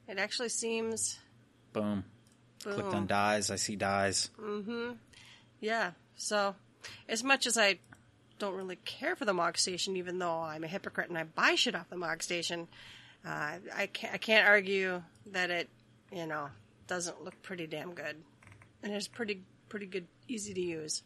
[0.08, 1.18] It actually seems.
[1.74, 2.04] Boom.
[2.64, 3.52] Clicked on dies.
[3.52, 4.30] I see dies.
[4.40, 4.94] Mm-hmm.
[5.60, 5.92] Yeah.
[6.16, 6.56] So,
[7.08, 7.80] as much as I
[8.40, 11.56] don't really care for the Mog Station, even though I'm a hypocrite and I buy
[11.56, 12.68] shit off the Mog Station,
[13.26, 15.70] uh, I can't I can't argue that it,
[16.12, 16.50] you know,
[16.88, 18.16] doesn't look pretty damn good,
[18.84, 21.04] and it's pretty pretty good, easy to use.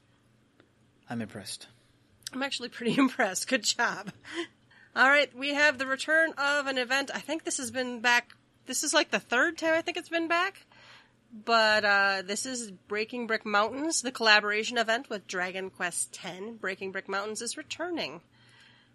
[1.09, 1.67] I'm impressed.
[2.33, 3.47] I'm actually pretty impressed.
[3.47, 4.11] Good job.
[4.95, 7.11] All right, we have the return of an event.
[7.13, 8.31] I think this has been back.
[8.65, 10.65] This is like the third time I think it's been back.
[11.33, 16.41] But uh, this is Breaking Brick Mountains, the collaboration event with Dragon Quest X.
[16.59, 18.19] Breaking Brick Mountains is returning.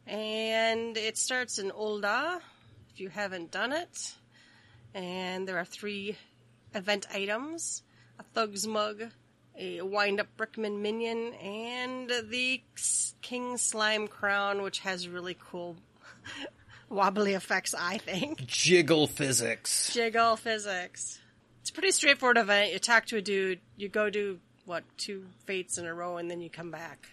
[0.07, 2.41] And it starts in Ul'dah,
[2.93, 4.15] if you haven't done it.
[4.95, 6.17] And there are three
[6.75, 7.83] event items.
[8.19, 9.03] a Thug's Mug,
[9.59, 12.63] a Wind Up Brickman minion, and the
[13.23, 15.77] King Slime Crown, which has really cool
[16.91, 18.47] wobbly effects, I think.
[18.47, 19.93] Jiggle physics.
[19.95, 21.19] Jiggle physics.
[21.67, 22.73] It's pretty straightforward event.
[22.73, 26.31] You talk to a dude, you go do, what, two fates in a row, and
[26.31, 27.09] then you come back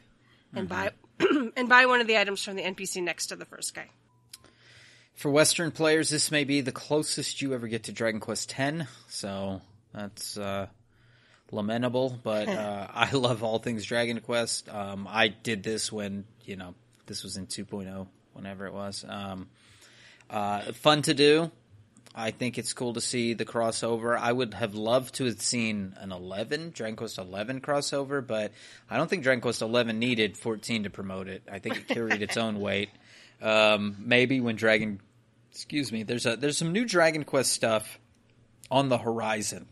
[0.54, 0.92] and buy
[1.58, 3.90] and buy one of the items from the NPC next to the first guy.
[5.16, 8.88] For Western players, this may be the closest you ever get to Dragon Quest X,
[9.08, 9.60] so
[9.92, 10.68] that's uh,
[11.50, 12.20] lamentable.
[12.22, 14.70] But uh, I love all things Dragon Quest.
[14.70, 16.76] Um, I did this when you know
[17.08, 19.04] this was in 2.0, whenever it was.
[19.10, 19.50] Um,
[20.30, 21.50] uh, fun to do.
[22.16, 24.18] I think it's cool to see the crossover.
[24.18, 28.52] I would have loved to have seen an 11, Dragon Quest 11 crossover, but
[28.90, 31.44] I don't think Dragon Quest 11 needed 14 to promote it.
[31.52, 32.90] I think it carried its own weight.
[33.42, 35.02] Um, maybe when Dragon,
[35.52, 38.00] excuse me, there's a there's some new Dragon Quest stuff
[38.70, 39.68] on the horizon.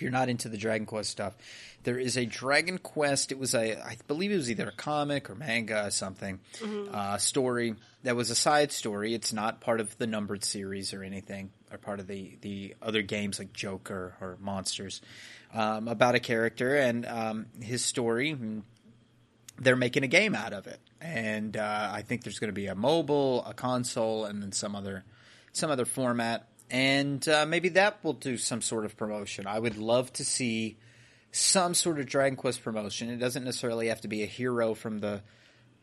[0.00, 1.34] If you're not into the Dragon Quest stuff,
[1.82, 3.32] there is a Dragon Quest.
[3.32, 6.40] It was a, I believe it was either a comic or manga or something,
[6.90, 9.12] uh, story that was a side story.
[9.12, 13.02] It's not part of the numbered series or anything, or part of the the other
[13.02, 15.02] games like Joker or Monsters.
[15.52, 18.34] Um, about a character and um, his story.
[19.58, 22.68] They're making a game out of it, and uh, I think there's going to be
[22.68, 25.04] a mobile, a console, and then some other
[25.52, 26.46] some other format.
[26.70, 29.46] And uh, maybe that will do some sort of promotion.
[29.46, 30.76] I would love to see
[31.32, 33.10] some sort of Dragon Quest promotion.
[33.10, 35.22] It doesn't necessarily have to be a hero from the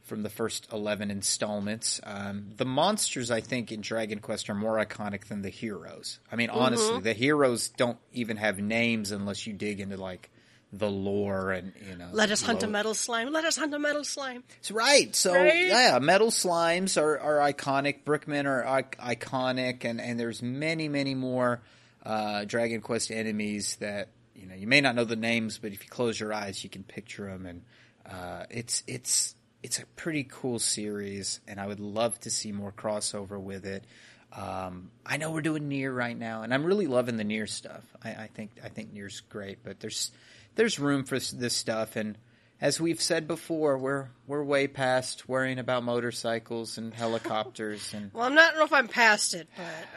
[0.04, 2.00] from the first eleven installments.
[2.04, 6.20] Um, the monsters, I think, in Dragon Quest are more iconic than the heroes.
[6.32, 10.30] I mean, honestly, the heroes don't even have names unless you dig into like
[10.74, 12.10] the lore and you know.
[12.12, 13.32] Let us hunt a metal slime.
[13.32, 14.44] Let us hunt a metal slime.
[14.50, 15.16] That's right.
[15.16, 15.68] So Right?
[15.68, 18.04] yeah, metal slimes are, are iconic.
[18.04, 21.62] Brickmen are I- iconic, and and there's many many more
[22.06, 25.84] uh, Dragon Quest enemies that you know you may not know the names, but if
[25.84, 27.62] you close your eyes, you can picture them, and
[28.10, 32.72] uh, it's it's it's a pretty cool series, and I would love to see more
[32.72, 33.86] crossover with it.
[34.34, 37.84] Um, I know we're doing NieR right now, and I'm really loving the NieR stuff.
[38.04, 40.12] I, I think I think NieR's great, but there's
[40.58, 42.18] there's room for this stuff, and
[42.60, 48.26] as we've said before, we're we're way past worrying about motorcycles and helicopters and Well,
[48.26, 49.48] I'm not I don't know if I'm past it,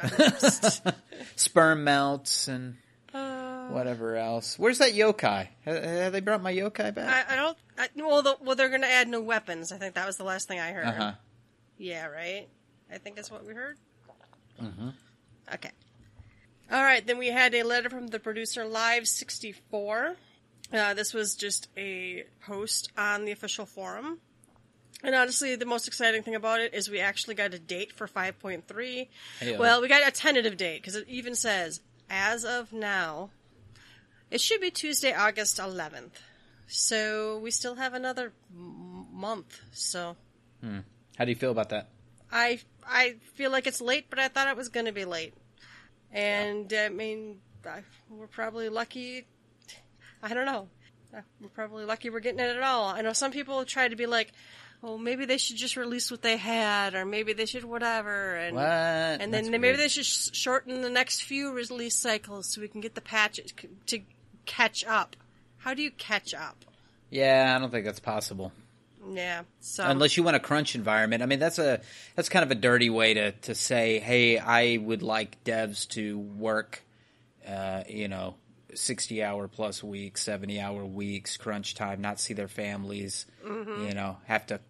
[0.01, 0.87] but just,
[1.37, 2.77] sperm mounts and
[3.13, 4.59] uh, whatever else.
[4.59, 5.49] Where's that yokai?
[5.65, 7.29] Have, have they brought my yokai back?
[7.29, 7.59] I, I don't.
[7.79, 9.73] I, well, the, well, they're going to add new weapons.
[9.73, 10.85] I think that was the last thing I heard.
[10.87, 11.13] Uh huh.
[11.79, 12.47] Yeah, right.
[12.93, 13.79] I think that's what we heard.
[14.63, 14.93] Mhm.
[15.55, 15.71] Okay.
[16.71, 17.05] All right.
[17.05, 20.17] Then we had a letter from the producer, Live sixty four.
[20.73, 24.21] Uh, this was just a post on the official forum.
[25.03, 28.07] And honestly, the most exciting thing about it is we actually got a date for
[28.07, 29.09] 5.3.
[29.41, 29.59] Heyo.
[29.59, 31.81] Well, we got a tentative date because it even says,
[32.11, 33.31] as of now,
[34.31, 36.13] it should be Tuesday, August 11th.
[36.67, 39.59] So we still have another m- month.
[39.73, 40.17] So
[41.17, 41.89] How do you feel about that?
[42.31, 45.35] I I feel like it's late, but I thought it was going to be late.
[46.13, 49.27] And I mean, I, we're probably lucky.
[50.23, 50.69] I don't know.
[51.17, 52.87] Uh, We're probably lucky we're getting it at all.
[52.89, 54.33] I know some people try to be like,
[54.83, 58.55] "Oh, maybe they should just release what they had, or maybe they should whatever." And
[58.57, 58.65] What?
[58.65, 59.81] and That's then maybe weird.
[59.81, 63.53] they should sh- shorten the next few release cycles so we can get the patches
[63.61, 64.01] c- to
[64.47, 65.17] catch up.
[65.59, 66.65] How do you catch up?
[67.11, 68.53] Yeah, I don't think that's possible.
[69.13, 69.43] Yeah.
[69.61, 71.23] So Unless you want a crunch environment.
[71.23, 71.81] I mean, that's a
[72.15, 76.19] that's kind of a dirty way to to say, hey, I would like devs to
[76.19, 76.83] work,
[77.49, 78.35] uh, you know,
[78.75, 84.19] sixty hour plus weeks, seventy hour weeks, crunch time, not see their families, you know,
[84.27, 84.61] have to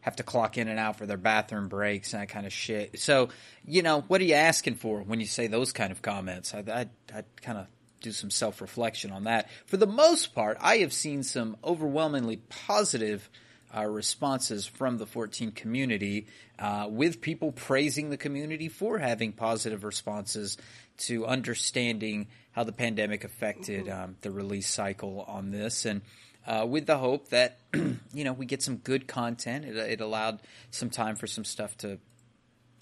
[0.00, 3.00] have to clock in and out for their bathroom breaks and that kind of shit.
[3.00, 3.30] So,
[3.66, 6.54] you know, what are you asking for when you say those kind of comments?
[6.54, 6.86] I I
[7.16, 7.66] I kind of
[8.04, 9.48] do some self reflection on that.
[9.66, 13.28] For the most part, I have seen some overwhelmingly positive
[13.76, 16.26] uh, responses from the 14 community,
[16.58, 20.56] uh, with people praising the community for having positive responses
[20.96, 26.02] to understanding how the pandemic affected um, the release cycle on this, and
[26.46, 29.64] uh, with the hope that you know we get some good content.
[29.64, 30.40] It, it allowed
[30.70, 31.98] some time for some stuff to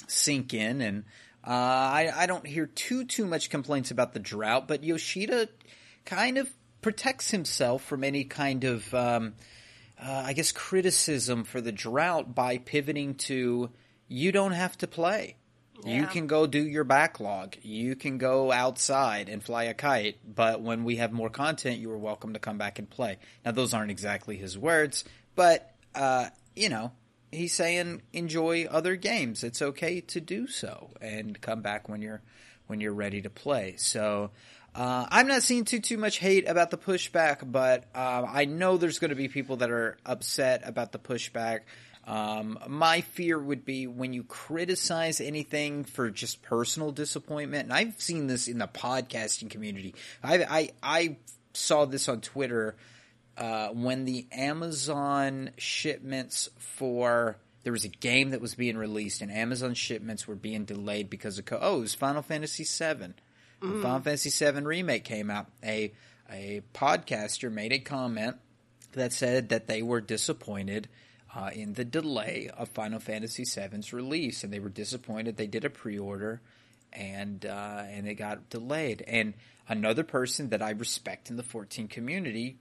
[0.08, 1.04] sink in, and
[1.46, 5.48] uh, I, I don't hear too too much complaints about the drought, but Yoshida
[6.04, 6.50] kind of
[6.82, 9.34] protects himself from any kind of um,
[10.00, 13.70] uh, I guess criticism for the drought by pivoting to
[14.08, 15.36] you don't have to play.
[15.84, 17.56] You can go do your backlog.
[17.62, 20.18] You can go outside and fly a kite.
[20.24, 23.18] But when we have more content, you are welcome to come back and play.
[23.44, 25.04] Now, those aren't exactly his words,
[25.34, 26.92] but uh, you know,
[27.30, 29.42] he's saying enjoy other games.
[29.42, 32.22] It's okay to do so and come back when you're
[32.66, 33.74] when you're ready to play.
[33.76, 34.30] So
[34.74, 38.78] Uh, I'm not seeing too too much hate about the pushback, but uh, I know
[38.78, 41.60] there's going to be people that are upset about the pushback.
[42.04, 48.00] Um, my fear would be when you criticize anything for just personal disappointment, and I've
[48.00, 49.94] seen this in the podcasting community.
[50.22, 51.16] I I, I
[51.52, 52.74] saw this on Twitter
[53.36, 59.30] uh, when the Amazon shipments for there was a game that was being released, and
[59.30, 63.14] Amazon shipments were being delayed because of co- oh, it was Final Fantasy VII.
[63.60, 65.92] When Final Fantasy VII remake came out, a
[66.28, 68.36] a podcaster made a comment
[68.94, 70.88] that said that they were disappointed
[71.34, 75.36] uh, in the delay of Final Fantasy VII's release, and they were disappointed.
[75.36, 76.40] They did a pre-order,
[76.92, 79.02] and uh, and it got delayed.
[79.06, 79.34] And
[79.68, 82.58] another person that I respect in the 14 community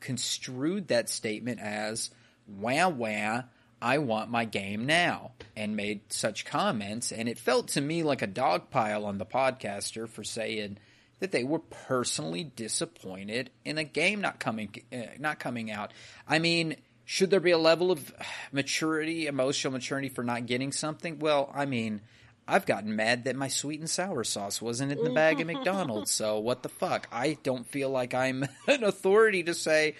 [0.00, 2.10] construed that statement as
[2.46, 3.42] "wah wah."
[3.80, 8.22] I want my game now, and made such comments, and it felt to me like
[8.22, 10.78] a dog pile on the podcaster for saying
[11.18, 15.92] that they were personally disappointed in a game not coming uh, not coming out.
[16.28, 18.12] I mean, should there be a level of
[18.52, 21.18] maturity, emotional maturity for not getting something?
[21.18, 22.00] Well, I mean,
[22.46, 26.10] I've gotten mad that my sweet and sour sauce wasn't in the bag at McDonald's.
[26.10, 27.08] So what the fuck?
[27.12, 29.94] I don't feel like I'm an authority to say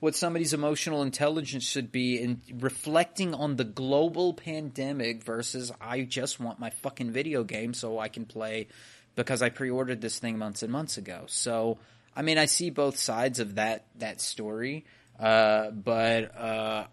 [0.00, 6.38] what somebody's emotional intelligence should be in reflecting on the global pandemic versus I just
[6.38, 8.68] want my fucking video game so I can play
[9.16, 11.24] because I pre-ordered this thing months and months ago.
[11.26, 11.78] So,
[12.14, 14.84] I mean, I see both sides of that that story,
[15.18, 16.86] uh, but uh,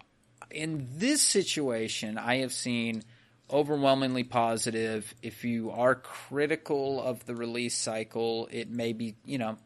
[0.50, 3.02] in this situation, I have seen
[3.50, 5.14] overwhelmingly positive.
[5.22, 9.56] If you are critical of the release cycle, it may be you know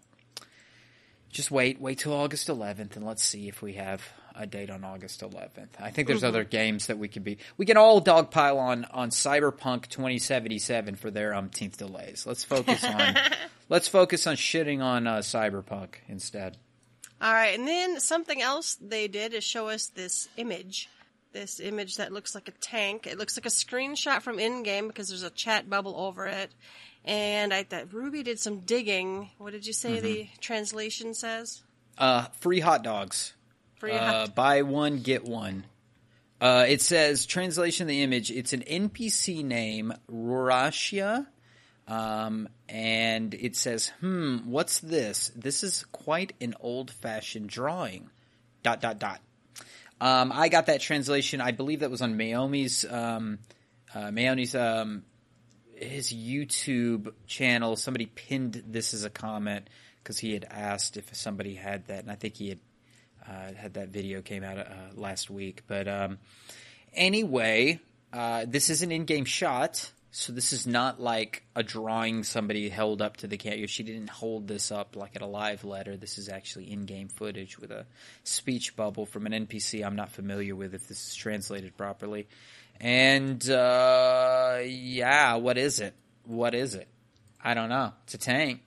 [1.30, 4.02] just wait, wait till August 11th, and let's see if we have
[4.34, 5.68] a date on August 11th.
[5.80, 7.38] I think there's other games that we could be.
[7.56, 12.26] We can all dogpile on on Cyberpunk 2077 for their umpteenth delays.
[12.26, 13.16] Let's focus on
[13.68, 16.56] let's focus on shitting on uh, Cyberpunk instead.
[17.20, 20.88] All right, and then something else they did is show us this image.
[21.32, 23.06] This image that looks like a tank.
[23.06, 26.50] It looks like a screenshot from in-game because there's a chat bubble over it.
[27.04, 29.30] And I thought Ruby did some digging.
[29.38, 31.62] What did you say the translation says?
[31.96, 33.34] Uh, free hot dogs.
[33.76, 35.64] Free uh, hot- buy one get one.
[36.40, 38.30] Uh, it says translation of the image.
[38.30, 41.26] It's an NPC name, Rorashia,
[41.90, 45.30] um, and it says, "Hmm, what's this?
[45.34, 48.08] This is quite an old-fashioned drawing."
[48.62, 49.20] Dot dot dot.
[50.00, 51.40] Um, I got that translation.
[51.40, 53.38] I believe that was on Maomi's um,
[53.94, 55.02] uh, Maomi's um,
[55.74, 57.76] his YouTube channel.
[57.76, 59.68] Somebody pinned this as a comment
[60.02, 62.58] because he had asked if somebody had that, and I think he had
[63.26, 64.64] uh, had that video came out uh,
[64.94, 65.62] last week.
[65.66, 66.18] But um,
[66.94, 67.80] anyway,
[68.12, 73.00] uh, this is an in-game shot, so this is not like a drawing somebody held
[73.00, 73.68] up to the camera.
[73.68, 75.96] She didn't hold this up like at a live letter.
[75.96, 77.86] This is actually in-game footage with a
[78.24, 82.26] speech bubble from an NPC I'm not familiar with if this is translated properly.
[82.80, 85.94] And uh, yeah, what is it?
[86.24, 86.88] What is it?
[87.42, 87.92] I don't know.
[88.04, 88.62] It's a tank.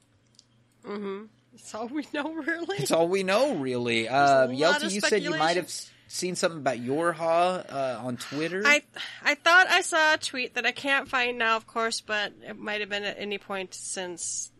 [0.86, 1.26] Mm-hmm.
[1.52, 2.78] That's all we know, really.
[2.78, 4.08] It's all we know, really.
[4.08, 5.70] Uh, Yelty, you said you might have
[6.14, 8.62] seen something about Yorha uh, on Twitter.
[8.66, 8.84] I
[9.24, 12.58] I thought I saw a tweet that I can't find now, of course, but it
[12.58, 14.52] might have been at any point since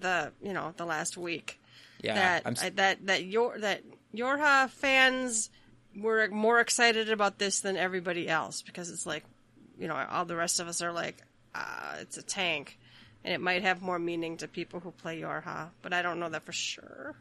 [0.00, 1.60] the you know the last week.
[2.02, 3.82] yeah, that I'm, I, that that your that
[4.14, 5.50] Yorha fans
[5.96, 9.24] were more excited about this than everybody else because it's like
[9.78, 11.22] you know all the rest of us are like
[11.54, 12.78] uh, it's a tank
[13.24, 16.28] and it might have more meaning to people who play Yorha, but I don't know
[16.28, 17.14] that for sure.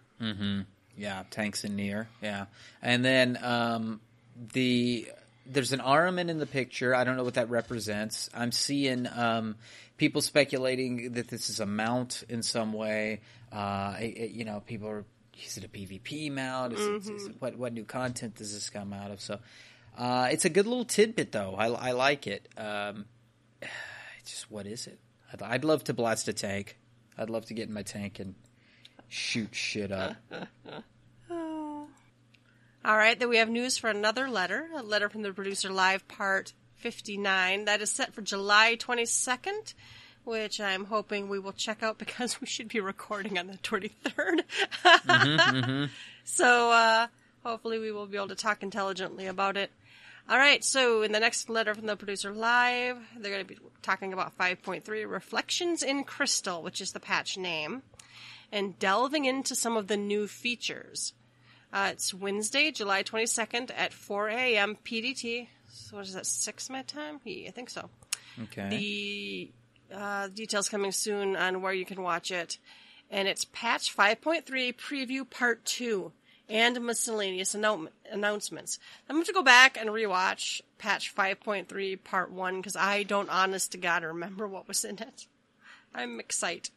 [0.97, 2.07] Yeah, tanks in NieR.
[2.21, 2.45] Yeah,
[2.81, 3.99] and then um,
[4.53, 5.07] the
[5.45, 6.95] there's an armament in the picture.
[6.95, 8.29] I don't know what that represents.
[8.33, 9.55] I'm seeing um,
[9.97, 13.21] people speculating that this is a mount in some way.
[13.51, 15.05] Uh, it- it- you know, people are.
[15.45, 16.73] Is it a PvP mount?
[16.73, 19.19] Is it, is it- what what new content does this come out of?
[19.19, 19.39] So,
[19.97, 21.55] uh, it's a good little tidbit, though.
[21.55, 22.47] I, I like it.
[22.57, 23.05] Um,
[24.25, 24.97] just what is it?
[25.33, 26.77] I'd, I'd love to blast a tank.
[27.17, 28.35] I'd love to get in my tank and
[29.15, 30.15] shoot shit up.
[31.31, 36.07] All right, then we have news for another letter, a letter from the producer live
[36.07, 39.73] part 59 that is set for July 22nd,
[40.23, 44.43] which I'm hoping we will check out because we should be recording on the 23rd.
[46.27, 47.05] So, uh,
[47.43, 49.69] hopefully we will be able to talk intelligently about it.
[50.27, 53.59] All right, so in the next letter from the producer live, they're going to be
[53.83, 57.83] talking about 5.3 Reflections in Crystal, which is the patch name,
[58.55, 61.13] and delving into some of the new features.
[61.73, 64.77] Uh, it's Wednesday, July 22nd at 4 a.m.
[64.85, 65.49] PDT.
[65.67, 67.19] So what is that, 6 my time?
[67.25, 67.89] Yeah, I think so.
[68.43, 68.69] Okay.
[68.69, 69.51] The
[69.93, 72.57] uh, details coming soon on where you can watch it.
[73.11, 74.45] and it's patch 5.3
[74.75, 76.11] preview part 2
[76.47, 78.79] and miscellaneous annou- announcements.
[79.09, 83.73] I'm going to go back and rewatch patch 5.3 part 1 because I don't honest
[83.73, 85.27] to God remember what was in it.
[85.93, 86.69] I'm excited.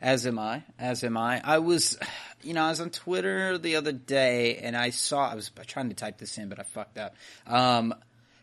[0.00, 0.62] As am I.
[0.78, 1.40] As am I.
[1.44, 1.98] I was,
[2.42, 5.90] you know, I was on Twitter the other day and I saw, I was trying
[5.90, 7.14] to type this in, but I fucked up.
[7.46, 7.94] Um,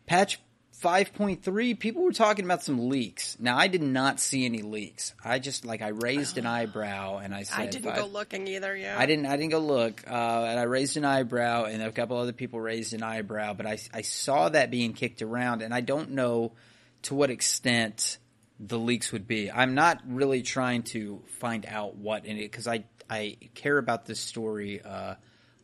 [0.05, 0.39] patch
[0.83, 3.35] 5.3, people were talking about some leaks.
[3.39, 5.15] Now, I did not see any leaks.
[5.25, 8.77] I just, like, I raised an eyebrow and I said, I didn't go looking either,
[8.77, 8.95] yeah.
[8.97, 9.25] I didn't.
[9.25, 12.59] I didn't go look, uh, and I raised an eyebrow, and a couple other people
[12.59, 13.53] raised an eyebrow.
[13.53, 16.51] But I, I saw that being kicked around, and I don't know
[17.03, 18.19] to what extent
[18.59, 19.51] the leaks would be.
[19.51, 24.05] I'm not really trying to find out what in it because I I care about
[24.05, 25.15] this story uh,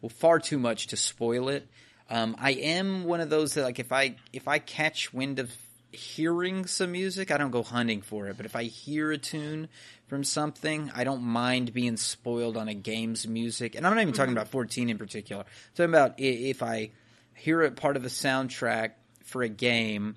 [0.01, 1.67] well far too much to spoil it.
[2.09, 5.51] Um, I am one of those that like if I if I catch wind of
[5.91, 8.37] hearing some music, I don't go hunting for it.
[8.37, 9.69] But if I hear a tune
[10.07, 13.75] from something, I don't mind being spoiled on a game's music.
[13.75, 15.43] And I'm not even talking about 14 in particular.
[15.43, 16.91] I'm talking about if I
[17.35, 18.91] hear a part of a soundtrack
[19.23, 20.15] for a game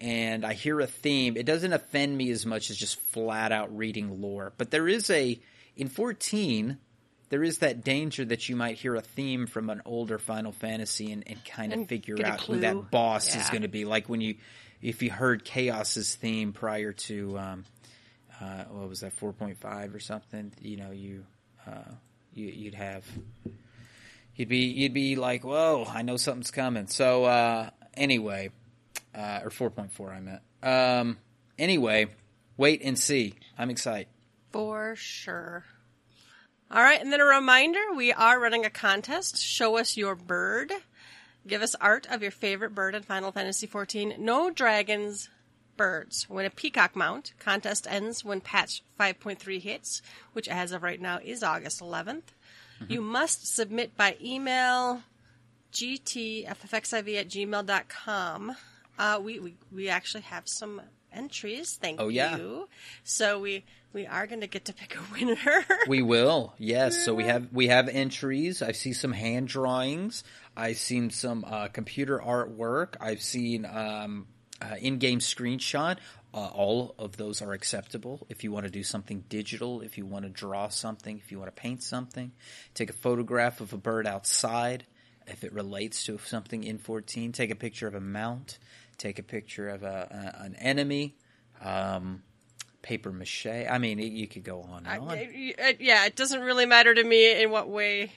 [0.00, 3.76] and I hear a theme, it doesn't offend me as much as just flat out
[3.76, 4.52] reading lore.
[4.56, 5.38] But there is a
[5.76, 6.78] in 14
[7.30, 11.12] there is that danger that you might hear a theme from an older Final Fantasy
[11.12, 13.84] and, and kind of And figure out who that boss is going to be.
[13.84, 14.34] Like when you,
[14.82, 17.64] if you heard Chaos's theme prior to, um,
[18.40, 21.24] uh, what was that, 4.5 or something, you know, you,
[21.68, 21.92] uh,
[22.34, 23.04] you, you'd have,
[24.34, 26.88] you'd be, you'd be like, whoa, I know something's coming.
[26.88, 28.50] So, uh, anyway,
[29.14, 30.42] uh, or 4.4 I meant.
[30.62, 31.18] Um,
[31.58, 32.08] anyway,
[32.56, 33.34] wait and see.
[33.58, 34.08] I'm excited.
[34.50, 35.64] For sure.
[36.70, 39.38] All right, and then a reminder we are running a contest.
[39.38, 40.72] Show us your bird.
[41.46, 44.18] Give us art of your favorite bird in Final Fantasy XIV.
[44.18, 45.28] No dragons,
[45.76, 46.28] birds.
[46.28, 47.32] Win a peacock mount.
[47.38, 52.34] Contest ends when patch 5.3 hits, which as of right now is August 11th.
[52.88, 55.02] You must submit by email
[55.72, 58.56] gtffxiv at gmail.com.
[59.00, 60.80] Uh, we, we, we actually have some
[61.10, 61.78] entries.
[61.80, 62.36] Thank Oh, yeah.
[62.36, 62.68] you.
[63.02, 65.64] So we, we are going to get to pick a winner.
[65.88, 67.04] We will, yes.
[67.04, 68.60] So we have we have entries.
[68.62, 70.22] I see some hand drawings.
[70.56, 72.96] I've seen some uh, computer artwork.
[73.00, 74.26] I've seen um,
[74.60, 75.96] uh, in-game screenshot.
[76.32, 78.26] Uh, all of those are acceptable.
[78.28, 81.38] If you want to do something digital, if you want to draw something, if you
[81.40, 82.32] want to paint something,
[82.74, 84.84] take a photograph of a bird outside.
[85.26, 88.58] If it relates to something in 14, take a picture of a mount.
[89.00, 91.16] Take a picture of a, a an enemy.
[91.62, 92.22] Um,
[92.82, 93.46] paper mache.
[93.46, 95.18] I mean, it, you could go on I- and on.
[95.18, 98.12] it- yeah, it doesn't really matter to me in what way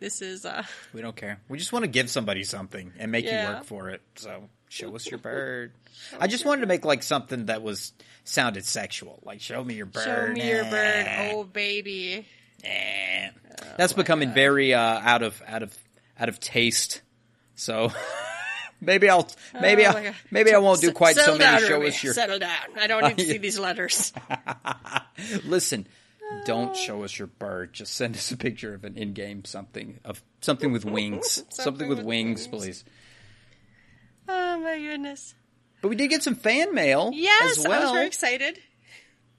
[0.00, 0.44] this is.
[0.44, 0.62] Uh,
[0.94, 1.40] We don't care.
[1.48, 3.48] We just want to give somebody something and make Yeah.
[3.50, 4.00] you work for it.
[4.16, 5.72] So show us your bird.
[6.20, 7.92] I just wanted to make like something that was
[8.24, 9.20] sounded sexual.
[9.24, 10.04] Like show me your bird.
[10.04, 12.26] show me your bird, oh baby.
[12.64, 13.28] eh.
[13.76, 15.76] That's becoming very uh, out of out of
[16.18, 17.00] out of taste.
[17.56, 17.90] So
[18.80, 19.28] maybe I'll
[19.60, 21.38] maybe Oh I'll, maybe I won't do S- quite so many.
[21.38, 21.88] down, Show Ruby.
[21.88, 22.58] us your Settle down.
[22.78, 24.12] I don't need to see these letters.
[25.44, 25.86] listen.
[26.44, 27.72] Don't show us your bird.
[27.72, 31.42] Just send us a picture of an in-game something of something with wings.
[31.48, 32.48] something, with, with wings, wings.
[32.48, 32.84] please.
[34.28, 35.34] Oh my goodness.
[35.80, 37.80] But we did get some fan mail Yes, as well.
[37.80, 38.58] I was very excited.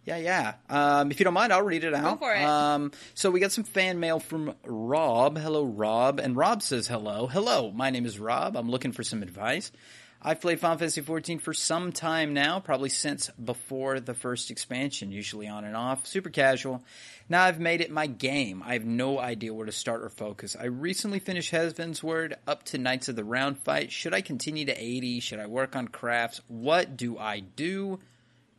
[0.10, 0.53] Yeah, yeah.
[0.70, 2.20] Um, if you don't mind, I'll read it out.
[2.20, 2.43] Go for it.
[2.43, 5.38] Um, so we got some fan mail from Rob.
[5.38, 6.20] Hello, Rob.
[6.20, 7.28] And Rob says hello.
[7.28, 8.57] Hello, my name is Rob.
[8.57, 9.72] I'm looking for some advice.
[10.20, 15.12] I've played Final Fantasy XIV for some time now, probably since before the first expansion,
[15.12, 16.84] usually on and off, super casual.
[17.30, 18.64] Now I've made it my game.
[18.66, 20.57] I have no idea where to start or focus.
[20.60, 23.91] I recently finished Heavensward up to Knights of the Round fight.
[23.91, 25.20] Should I continue to 80?
[25.20, 26.41] Should I work on crafts?
[26.47, 27.99] What do I do?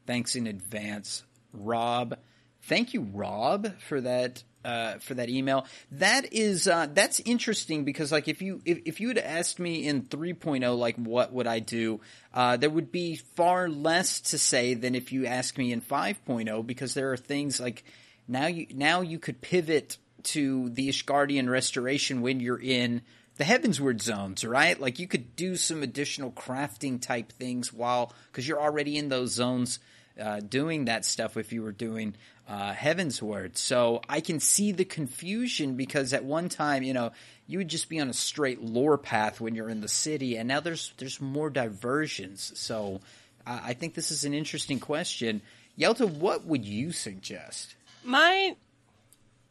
[0.07, 2.17] Thanks in advance, Rob.
[2.63, 5.67] Thank you, Rob, for that uh, for that email.
[5.93, 9.87] That is uh, that's interesting because like if you if, if you had asked me
[9.87, 12.01] in 3.0 like what would I do,
[12.35, 16.67] uh, there would be far less to say than if you ask me in 5.0
[16.67, 17.85] because there are things like
[18.29, 23.01] now you now you could pivot to the Ishgardian restoration when you're in
[23.39, 24.79] the Heavensward zones, right?
[24.79, 29.33] Like you could do some additional crafting type things while because you're already in those
[29.33, 29.79] zones
[30.21, 32.15] uh, doing that stuff if you were doing
[32.49, 33.57] uh, Heavensward.
[33.57, 37.13] So I can see the confusion because at one time, you know,
[37.47, 40.49] you would just be on a straight lore path when you're in the city, and
[40.49, 42.53] now there's there's more diversions.
[42.59, 43.01] So
[43.47, 45.43] uh, I think this is an interesting question.
[45.79, 47.75] Yelta, what would you suggest?
[48.05, 48.57] Mine,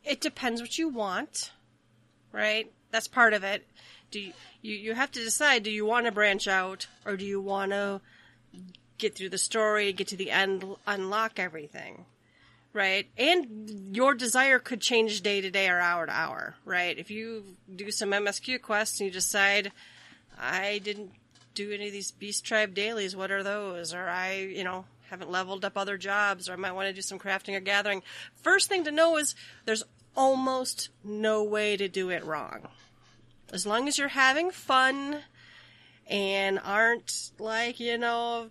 [0.03, 1.51] it depends what you want,
[2.31, 2.71] right?
[2.91, 3.65] That's part of it.
[4.11, 7.25] Do you, you, you have to decide, do you want to branch out or do
[7.25, 8.01] you want to
[8.99, 12.05] get through the story, get to the end, unlock everything,
[12.73, 13.07] right?
[13.17, 16.97] And your desire could change day to day or hour to hour, right?
[16.97, 17.43] If you
[17.73, 19.71] do some MSQ quests and you decide,
[20.37, 21.11] I didn't
[21.55, 23.93] do any of these Beast Tribe dailies, what are those?
[23.93, 27.01] Or I, you know, haven't leveled up other jobs, or I might want to do
[27.01, 28.03] some crafting or gathering.
[28.35, 29.35] First thing to know is
[29.65, 29.83] there's
[30.15, 32.67] almost no way to do it wrong.
[33.51, 35.19] As long as you're having fun
[36.07, 38.49] and aren't like, you know,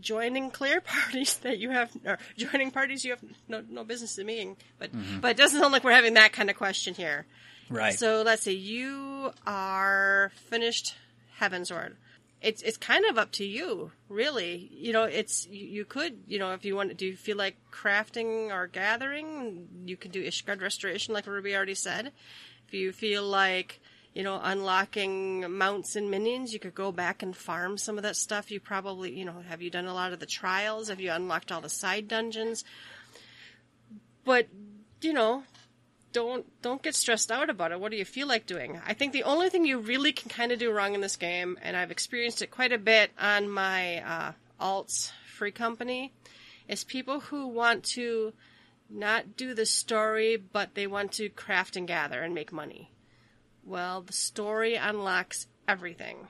[0.00, 4.26] joining clear parties that you have or joining parties you have no no business in
[4.26, 4.56] being.
[4.78, 5.20] But mm-hmm.
[5.20, 7.26] but it doesn't sound like we're having that kind of question here.
[7.68, 7.98] Right.
[7.98, 10.94] So let's say you are finished
[11.40, 11.94] Heavensward.
[12.42, 14.70] It's it's kind of up to you, really.
[14.72, 17.36] You know, it's you you could, you know, if you want to do you feel
[17.36, 22.12] like crafting or gathering, you could do Ishgard restoration like Ruby already said.
[22.68, 23.80] If you feel like
[24.16, 28.16] you know, unlocking mounts and minions, you could go back and farm some of that
[28.16, 28.50] stuff.
[28.50, 30.88] You probably, you know, have you done a lot of the trials?
[30.88, 32.64] Have you unlocked all the side dungeons?
[34.24, 34.48] But,
[35.02, 35.42] you know,
[36.14, 37.78] don't don't get stressed out about it.
[37.78, 38.80] What do you feel like doing?
[38.86, 41.58] I think the only thing you really can kind of do wrong in this game,
[41.60, 46.14] and I've experienced it quite a bit on my uh, alts free company,
[46.68, 48.32] is people who want to
[48.88, 52.90] not do the story, but they want to craft and gather and make money.
[53.66, 56.28] Well, the story unlocks everything.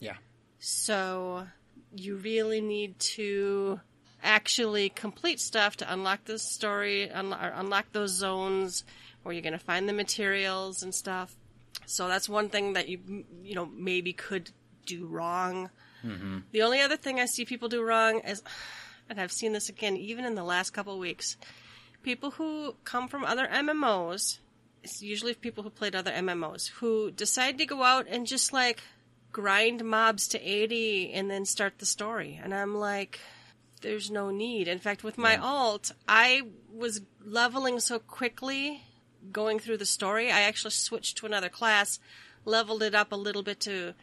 [0.00, 0.16] Yeah.
[0.58, 1.46] So
[1.94, 3.80] you really need to
[4.22, 8.84] actually complete stuff to unlock the story, or unlock those zones
[9.22, 11.36] where you're going to find the materials and stuff.
[11.86, 14.50] So that's one thing that you you know maybe could
[14.84, 15.70] do wrong.
[16.04, 16.38] Mm-hmm.
[16.50, 18.42] The only other thing I see people do wrong is,
[19.08, 21.36] and I've seen this again even in the last couple of weeks,
[22.02, 24.38] people who come from other MMOs
[24.82, 28.80] it's usually people who played other MMOs who decide to go out and just like
[29.30, 32.40] grind mobs to 80 and then start the story.
[32.42, 33.20] And I'm like,
[33.80, 34.68] there's no need.
[34.68, 38.82] In fact, with my alt, I was leveling so quickly
[39.30, 42.00] going through the story, I actually switched to another class,
[42.44, 43.94] leveled it up a little bit to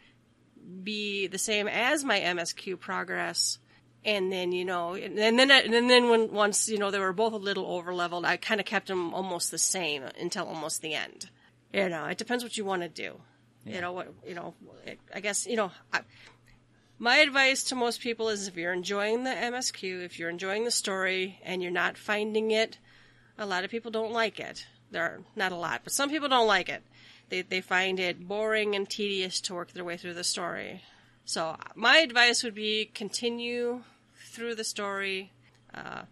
[0.83, 3.59] be the same as my MSQ progress.
[4.05, 7.33] And then, you know, and then, and then when once, you know, they were both
[7.33, 10.93] a little over leveled, I kind of kept them almost the same until almost the
[10.93, 11.29] end.
[11.73, 13.19] You know, it depends what you want to do.
[13.65, 16.01] You know, what, you know, it, I guess, you know, I,
[16.97, 20.71] my advice to most people is if you're enjoying the MSQ, if you're enjoying the
[20.71, 22.77] story and you're not finding it,
[23.37, 24.65] a lot of people don't like it.
[24.91, 26.83] There are not a lot, but some people don't like it.
[27.29, 30.81] They, they find it boring and tedious to work their way through the story.
[31.29, 33.83] So my advice would be continue
[34.31, 35.31] through the story,
[35.71, 36.05] uh,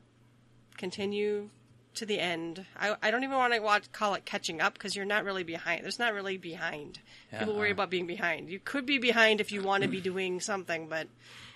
[0.78, 1.50] continue
[1.96, 2.68] to the end.
[2.80, 5.42] I, I don't even want to watch, call it catching up because you're not really
[5.42, 5.84] behind.
[5.84, 7.00] There's not really behind.
[7.32, 7.72] People worry Uh-uh.
[7.72, 8.52] about being behind.
[8.52, 11.08] You could be behind if you want to be doing something, but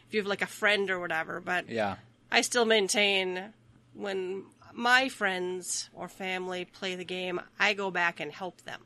[0.08, 1.40] if you have like a friend or whatever.
[1.40, 1.98] But Yeah.
[2.32, 3.54] I still maintain
[3.94, 8.82] when my friends or family play the game, I go back and help them.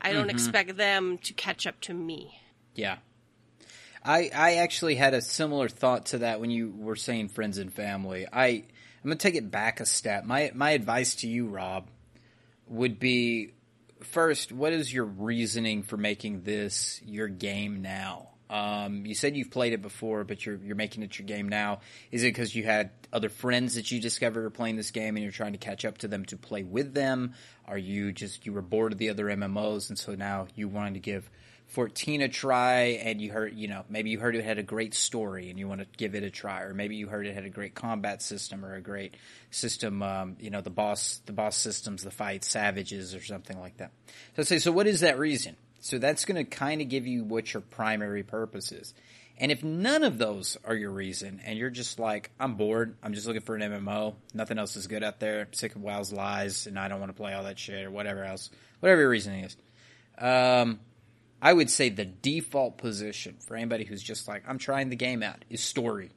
[0.00, 2.40] I don't expect them to catch up to me.
[2.74, 2.96] Yeah.
[4.04, 7.72] I I actually had a similar thought to that when you were saying friends and
[7.72, 8.26] family.
[8.32, 8.64] I I'm
[9.04, 10.24] gonna take it back a step.
[10.24, 11.88] My my advice to you, Rob,
[12.68, 13.52] would be
[14.02, 18.28] first, what is your reasoning for making this your game now?
[18.48, 21.80] Um, you said you've played it before, but you're you're making it your game now.
[22.10, 25.22] Is it because you had other friends that you discovered are playing this game and
[25.22, 27.34] you're trying to catch up to them to play with them?
[27.66, 30.94] Are you just you were bored of the other MMOs and so now you wanted
[30.94, 31.30] to give
[31.70, 34.92] 14 a try and you heard you know maybe you heard it had a great
[34.92, 37.44] story and you want to give it a try or maybe you heard it had
[37.44, 39.14] a great combat system or a great
[39.52, 43.76] system um, you know the boss the boss systems the fight savages or something like
[43.76, 43.92] that.
[44.34, 45.56] So say so what is that reason?
[45.78, 48.92] So that's going to kind of give you what your primary purpose is.
[49.38, 52.96] And if none of those are your reason and you're just like i'm bored.
[53.00, 55.46] I'm just looking for an mmo nothing else is good out there.
[55.52, 58.24] Sick of wow's lies and i don't want to play all that shit or whatever
[58.24, 58.50] else
[58.80, 59.56] whatever your reasoning is.
[60.18, 60.80] Um,
[61.42, 65.22] I would say the default position for anybody who's just like I'm trying the game
[65.22, 66.10] out is story,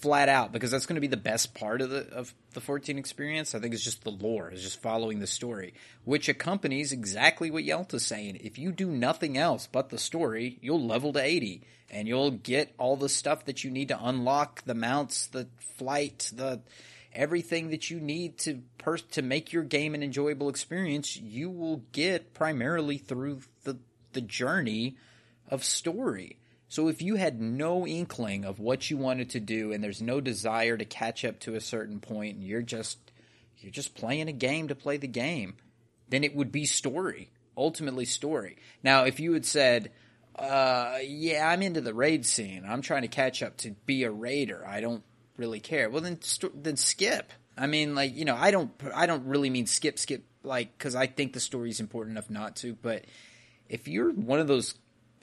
[0.00, 2.98] flat out because that's going to be the best part of the of the 14
[2.98, 3.54] experience.
[3.54, 7.64] I think it's just the lore, is just following the story, which accompanies exactly what
[7.64, 8.40] Yelta's saying.
[8.42, 12.74] If you do nothing else but the story, you'll level to 80 and you'll get
[12.78, 16.60] all the stuff that you need to unlock the mounts, the flight, the
[17.14, 21.16] everything that you need to per- to make your game an enjoyable experience.
[21.16, 23.78] You will get primarily through the
[24.16, 24.96] the journey
[25.48, 26.38] of story.
[26.68, 30.20] So if you had no inkling of what you wanted to do and there's no
[30.20, 32.98] desire to catch up to a certain point and you're just
[33.58, 35.56] you're just playing a game to play the game,
[36.08, 37.30] then it would be story.
[37.56, 38.56] Ultimately story.
[38.82, 39.92] Now if you had said,
[40.34, 42.64] uh, yeah, I'm into the raid scene.
[42.66, 44.66] I'm trying to catch up to be a raider.
[44.66, 45.04] I don't
[45.36, 45.90] really care.
[45.90, 47.32] Well then st- then skip.
[47.56, 50.94] I mean, like you know, I don't I don't really mean skip skip like because
[50.94, 52.74] I think the story's important enough not to.
[52.74, 53.04] But
[53.68, 54.74] if you're one of those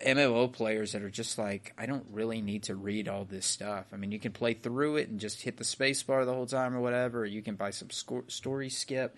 [0.06, 3.86] MMO players that are just like, I don't really need to read all this stuff.
[3.94, 6.46] I mean, you can play through it and just hit the space bar the whole
[6.46, 7.22] time or whatever.
[7.22, 9.16] Or you can buy some sco- story skip.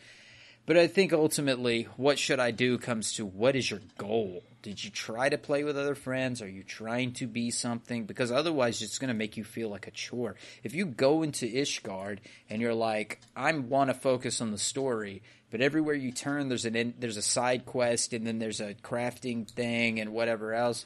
[0.68, 4.42] But I think ultimately, what should I do comes to what is your goal?
[4.64, 6.42] Did you try to play with other friends?
[6.42, 8.06] Are you trying to be something?
[8.06, 10.36] Because otherwise, it's going to make you feel like a chore.
[10.64, 12.18] If you go into Ishgard
[12.50, 15.22] and you're like, I want to focus on the story,
[15.56, 18.74] but everywhere you turn, there's an in, there's a side quest, and then there's a
[18.74, 20.86] crafting thing and whatever else.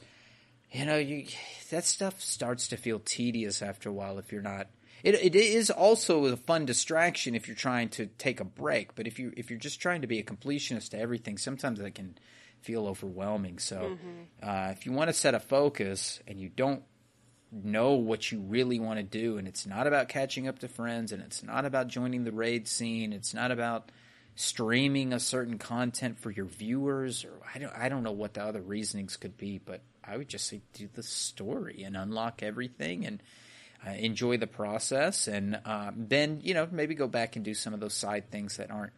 [0.72, 1.26] You know, you
[1.72, 4.67] that stuff starts to feel tedious after a while if you're not
[5.01, 8.93] it, it is also a fun distraction if you're trying to take a break.
[8.93, 11.95] But if you if you're just trying to be a completionist to everything, sometimes that
[11.95, 12.15] can
[12.61, 13.57] feel overwhelming.
[13.57, 14.47] So mm-hmm.
[14.47, 16.84] uh, if you want to set a focus and you don't
[17.51, 21.11] know what you really want to do, and it's not about catching up to friends,
[21.11, 23.89] and it's not about joining the raid scene, it's not about
[24.36, 28.43] streaming a certain content for your viewers, or I don't I don't know what the
[28.43, 33.05] other reasonings could be, but I would just say do the story and unlock everything
[33.05, 33.21] and
[33.86, 37.73] uh, enjoy the process, and um, then you know maybe go back and do some
[37.73, 38.93] of those side things that aren't.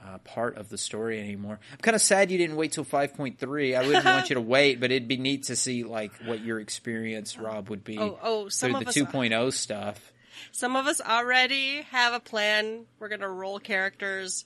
[0.00, 1.58] Uh, part of the story anymore.
[1.72, 3.76] I'm kind of sad you didn't wait till 5.3.
[3.76, 6.60] I wouldn't want you to wait, but it'd be neat to see like what your
[6.60, 10.12] experience, Rob, would be oh, oh, through the 2.0 stuff.
[10.52, 12.86] Some of us already have a plan.
[13.00, 14.44] We're gonna roll characters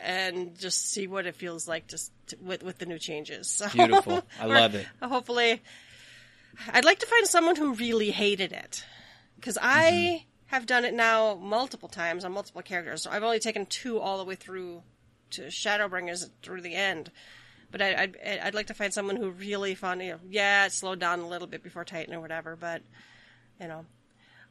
[0.00, 3.48] and just see what it feels like just to, with with the new changes.
[3.48, 4.22] So Beautiful.
[4.40, 4.86] I love it.
[5.02, 5.62] Hopefully,
[6.72, 8.84] I'd like to find someone who really hated it
[9.36, 10.24] because I mm-hmm.
[10.46, 13.02] have done it now multiple times on multiple characters.
[13.02, 14.82] So I've only taken two all the way through
[15.32, 17.10] to Shadowbringers through the end.
[17.70, 20.66] But I, would I'd, I'd like to find someone who really found, you know, yeah,
[20.66, 22.82] it slowed down a little bit before Titan or whatever, but,
[23.60, 23.86] you know.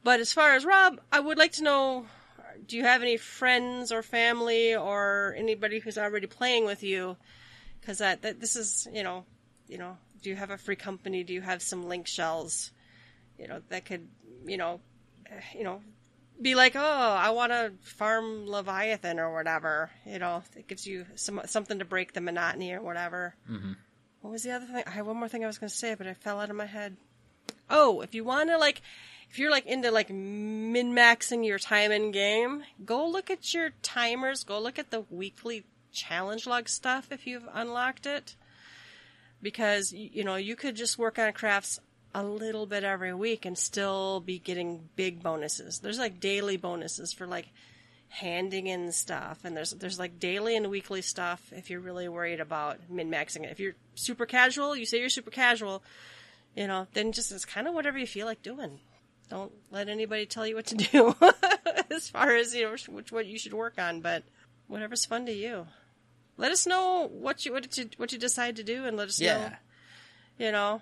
[0.03, 2.07] But as far as Rob, I would like to know,
[2.67, 7.17] do you have any friends or family or anybody who's already playing with you?
[7.79, 9.25] Because that, that, this is, you know,
[9.67, 11.23] you know, do you have a free company?
[11.23, 12.71] Do you have some link shells?
[13.39, 14.07] You know, that could
[14.45, 14.79] you know,
[15.55, 15.81] you know,
[16.41, 19.91] be like, oh, I want to farm Leviathan or whatever.
[20.05, 23.35] You know, it gives you some something to break the monotony or whatever.
[23.49, 23.73] Mm-hmm.
[24.21, 24.83] What was the other thing?
[24.85, 26.55] I had one more thing I was going to say, but it fell out of
[26.55, 26.97] my head.
[27.69, 28.81] Oh, if you want to like,
[29.31, 33.69] if you're like into like min maxing your time in game, go look at your
[33.81, 34.43] timers.
[34.43, 35.63] Go look at the weekly
[35.93, 38.35] challenge log stuff if you've unlocked it,
[39.41, 41.79] because you know you could just work on crafts
[42.13, 45.79] a little bit every week and still be getting big bonuses.
[45.79, 47.47] There's like daily bonuses for like
[48.09, 52.41] handing in stuff and there's there's like daily and weekly stuff if you're really worried
[52.41, 53.51] about min-maxing it.
[53.51, 55.81] If you're super casual, you say you're super casual,
[56.53, 58.81] you know, then just it's kind of whatever you feel like doing.
[59.31, 61.15] Don't let anybody tell you what to do
[61.89, 64.23] as far as you know which what you should work on, but
[64.67, 65.67] whatever's fun to you.
[66.35, 69.21] Let us know what you what you what you decide to do and let us
[69.21, 69.37] yeah.
[69.37, 69.55] know.
[70.37, 70.81] You know,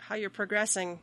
[0.00, 0.98] how you're progressing.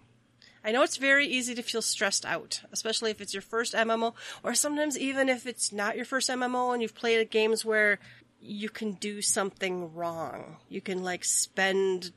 [0.63, 4.13] I know it's very easy to feel stressed out, especially if it's your first MMO,
[4.43, 7.97] or sometimes even if it's not your first MMO and you've played games where
[8.39, 10.57] you can do something wrong.
[10.69, 12.11] You can like spend,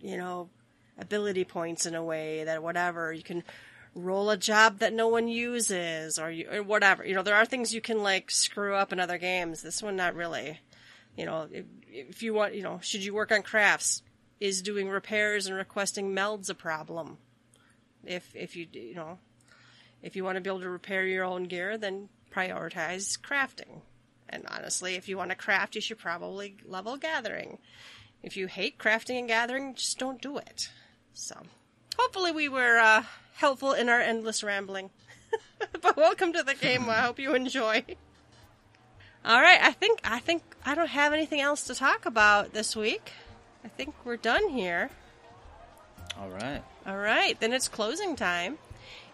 [0.00, 0.48] you know,
[0.96, 3.12] ability points in a way that whatever.
[3.12, 3.42] You can
[3.94, 7.04] roll a job that no one uses or, you, or whatever.
[7.04, 9.62] You know, there are things you can like screw up in other games.
[9.62, 10.60] This one, not really.
[11.16, 14.02] You know, if, if you want, you know, should you work on crafts?
[14.40, 17.18] is doing repairs and requesting melds a problem?
[18.04, 19.18] If if you you know
[20.02, 23.82] if you want to be able to repair your own gear, then prioritize crafting.
[24.30, 27.58] And honestly, if you want to craft, you should probably level gathering.
[28.22, 30.70] If you hate crafting and gathering, just don't do it.
[31.12, 31.34] So,
[31.98, 33.02] hopefully, we were uh,
[33.40, 34.90] helpful in our endless rambling.
[35.80, 36.88] but welcome to the game.
[36.88, 37.84] I hope you enjoy.
[39.24, 42.76] All right, I think I think I don't have anything else to talk about this
[42.76, 43.12] week.
[43.64, 44.90] I think we're done here.
[46.18, 46.62] All right.
[46.86, 48.58] All right, then it's closing time.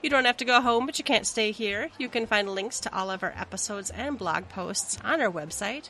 [0.03, 1.91] You don't have to go home, but you can't stay here.
[1.99, 5.89] You can find links to all of our episodes and blog posts on our website,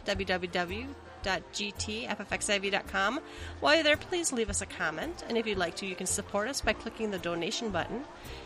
[1.26, 3.20] www.gtffxiv.com.
[3.60, 6.06] While you're there, please leave us a comment, and if you'd like to, you can
[6.06, 8.04] support us by clicking the donation button.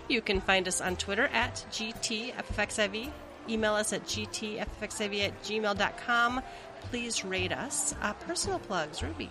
[0.09, 3.11] You can find us on Twitter at GTFFXIV,
[3.49, 6.43] email us at gtffxiv at gmail.com.
[6.91, 7.95] Please rate us.
[8.01, 9.29] Uh, personal plugs, Ruby.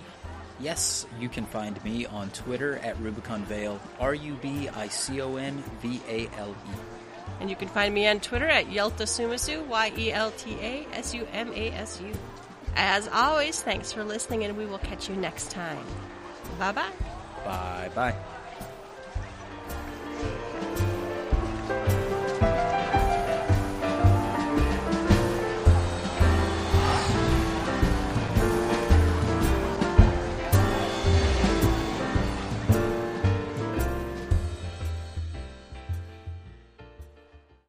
[0.60, 5.22] Yes, you can find me on Twitter at Rubicon Vale, R U B I C
[5.22, 6.78] O N V A L E.
[7.40, 10.86] And you can find me on Twitter at Yelta Sumasu, Y E L T A
[10.94, 12.14] S U M A S U.
[12.76, 15.86] As always, thanks for listening, and we will catch you next time.
[16.58, 16.92] Bye bye.
[17.46, 18.16] Bye bye.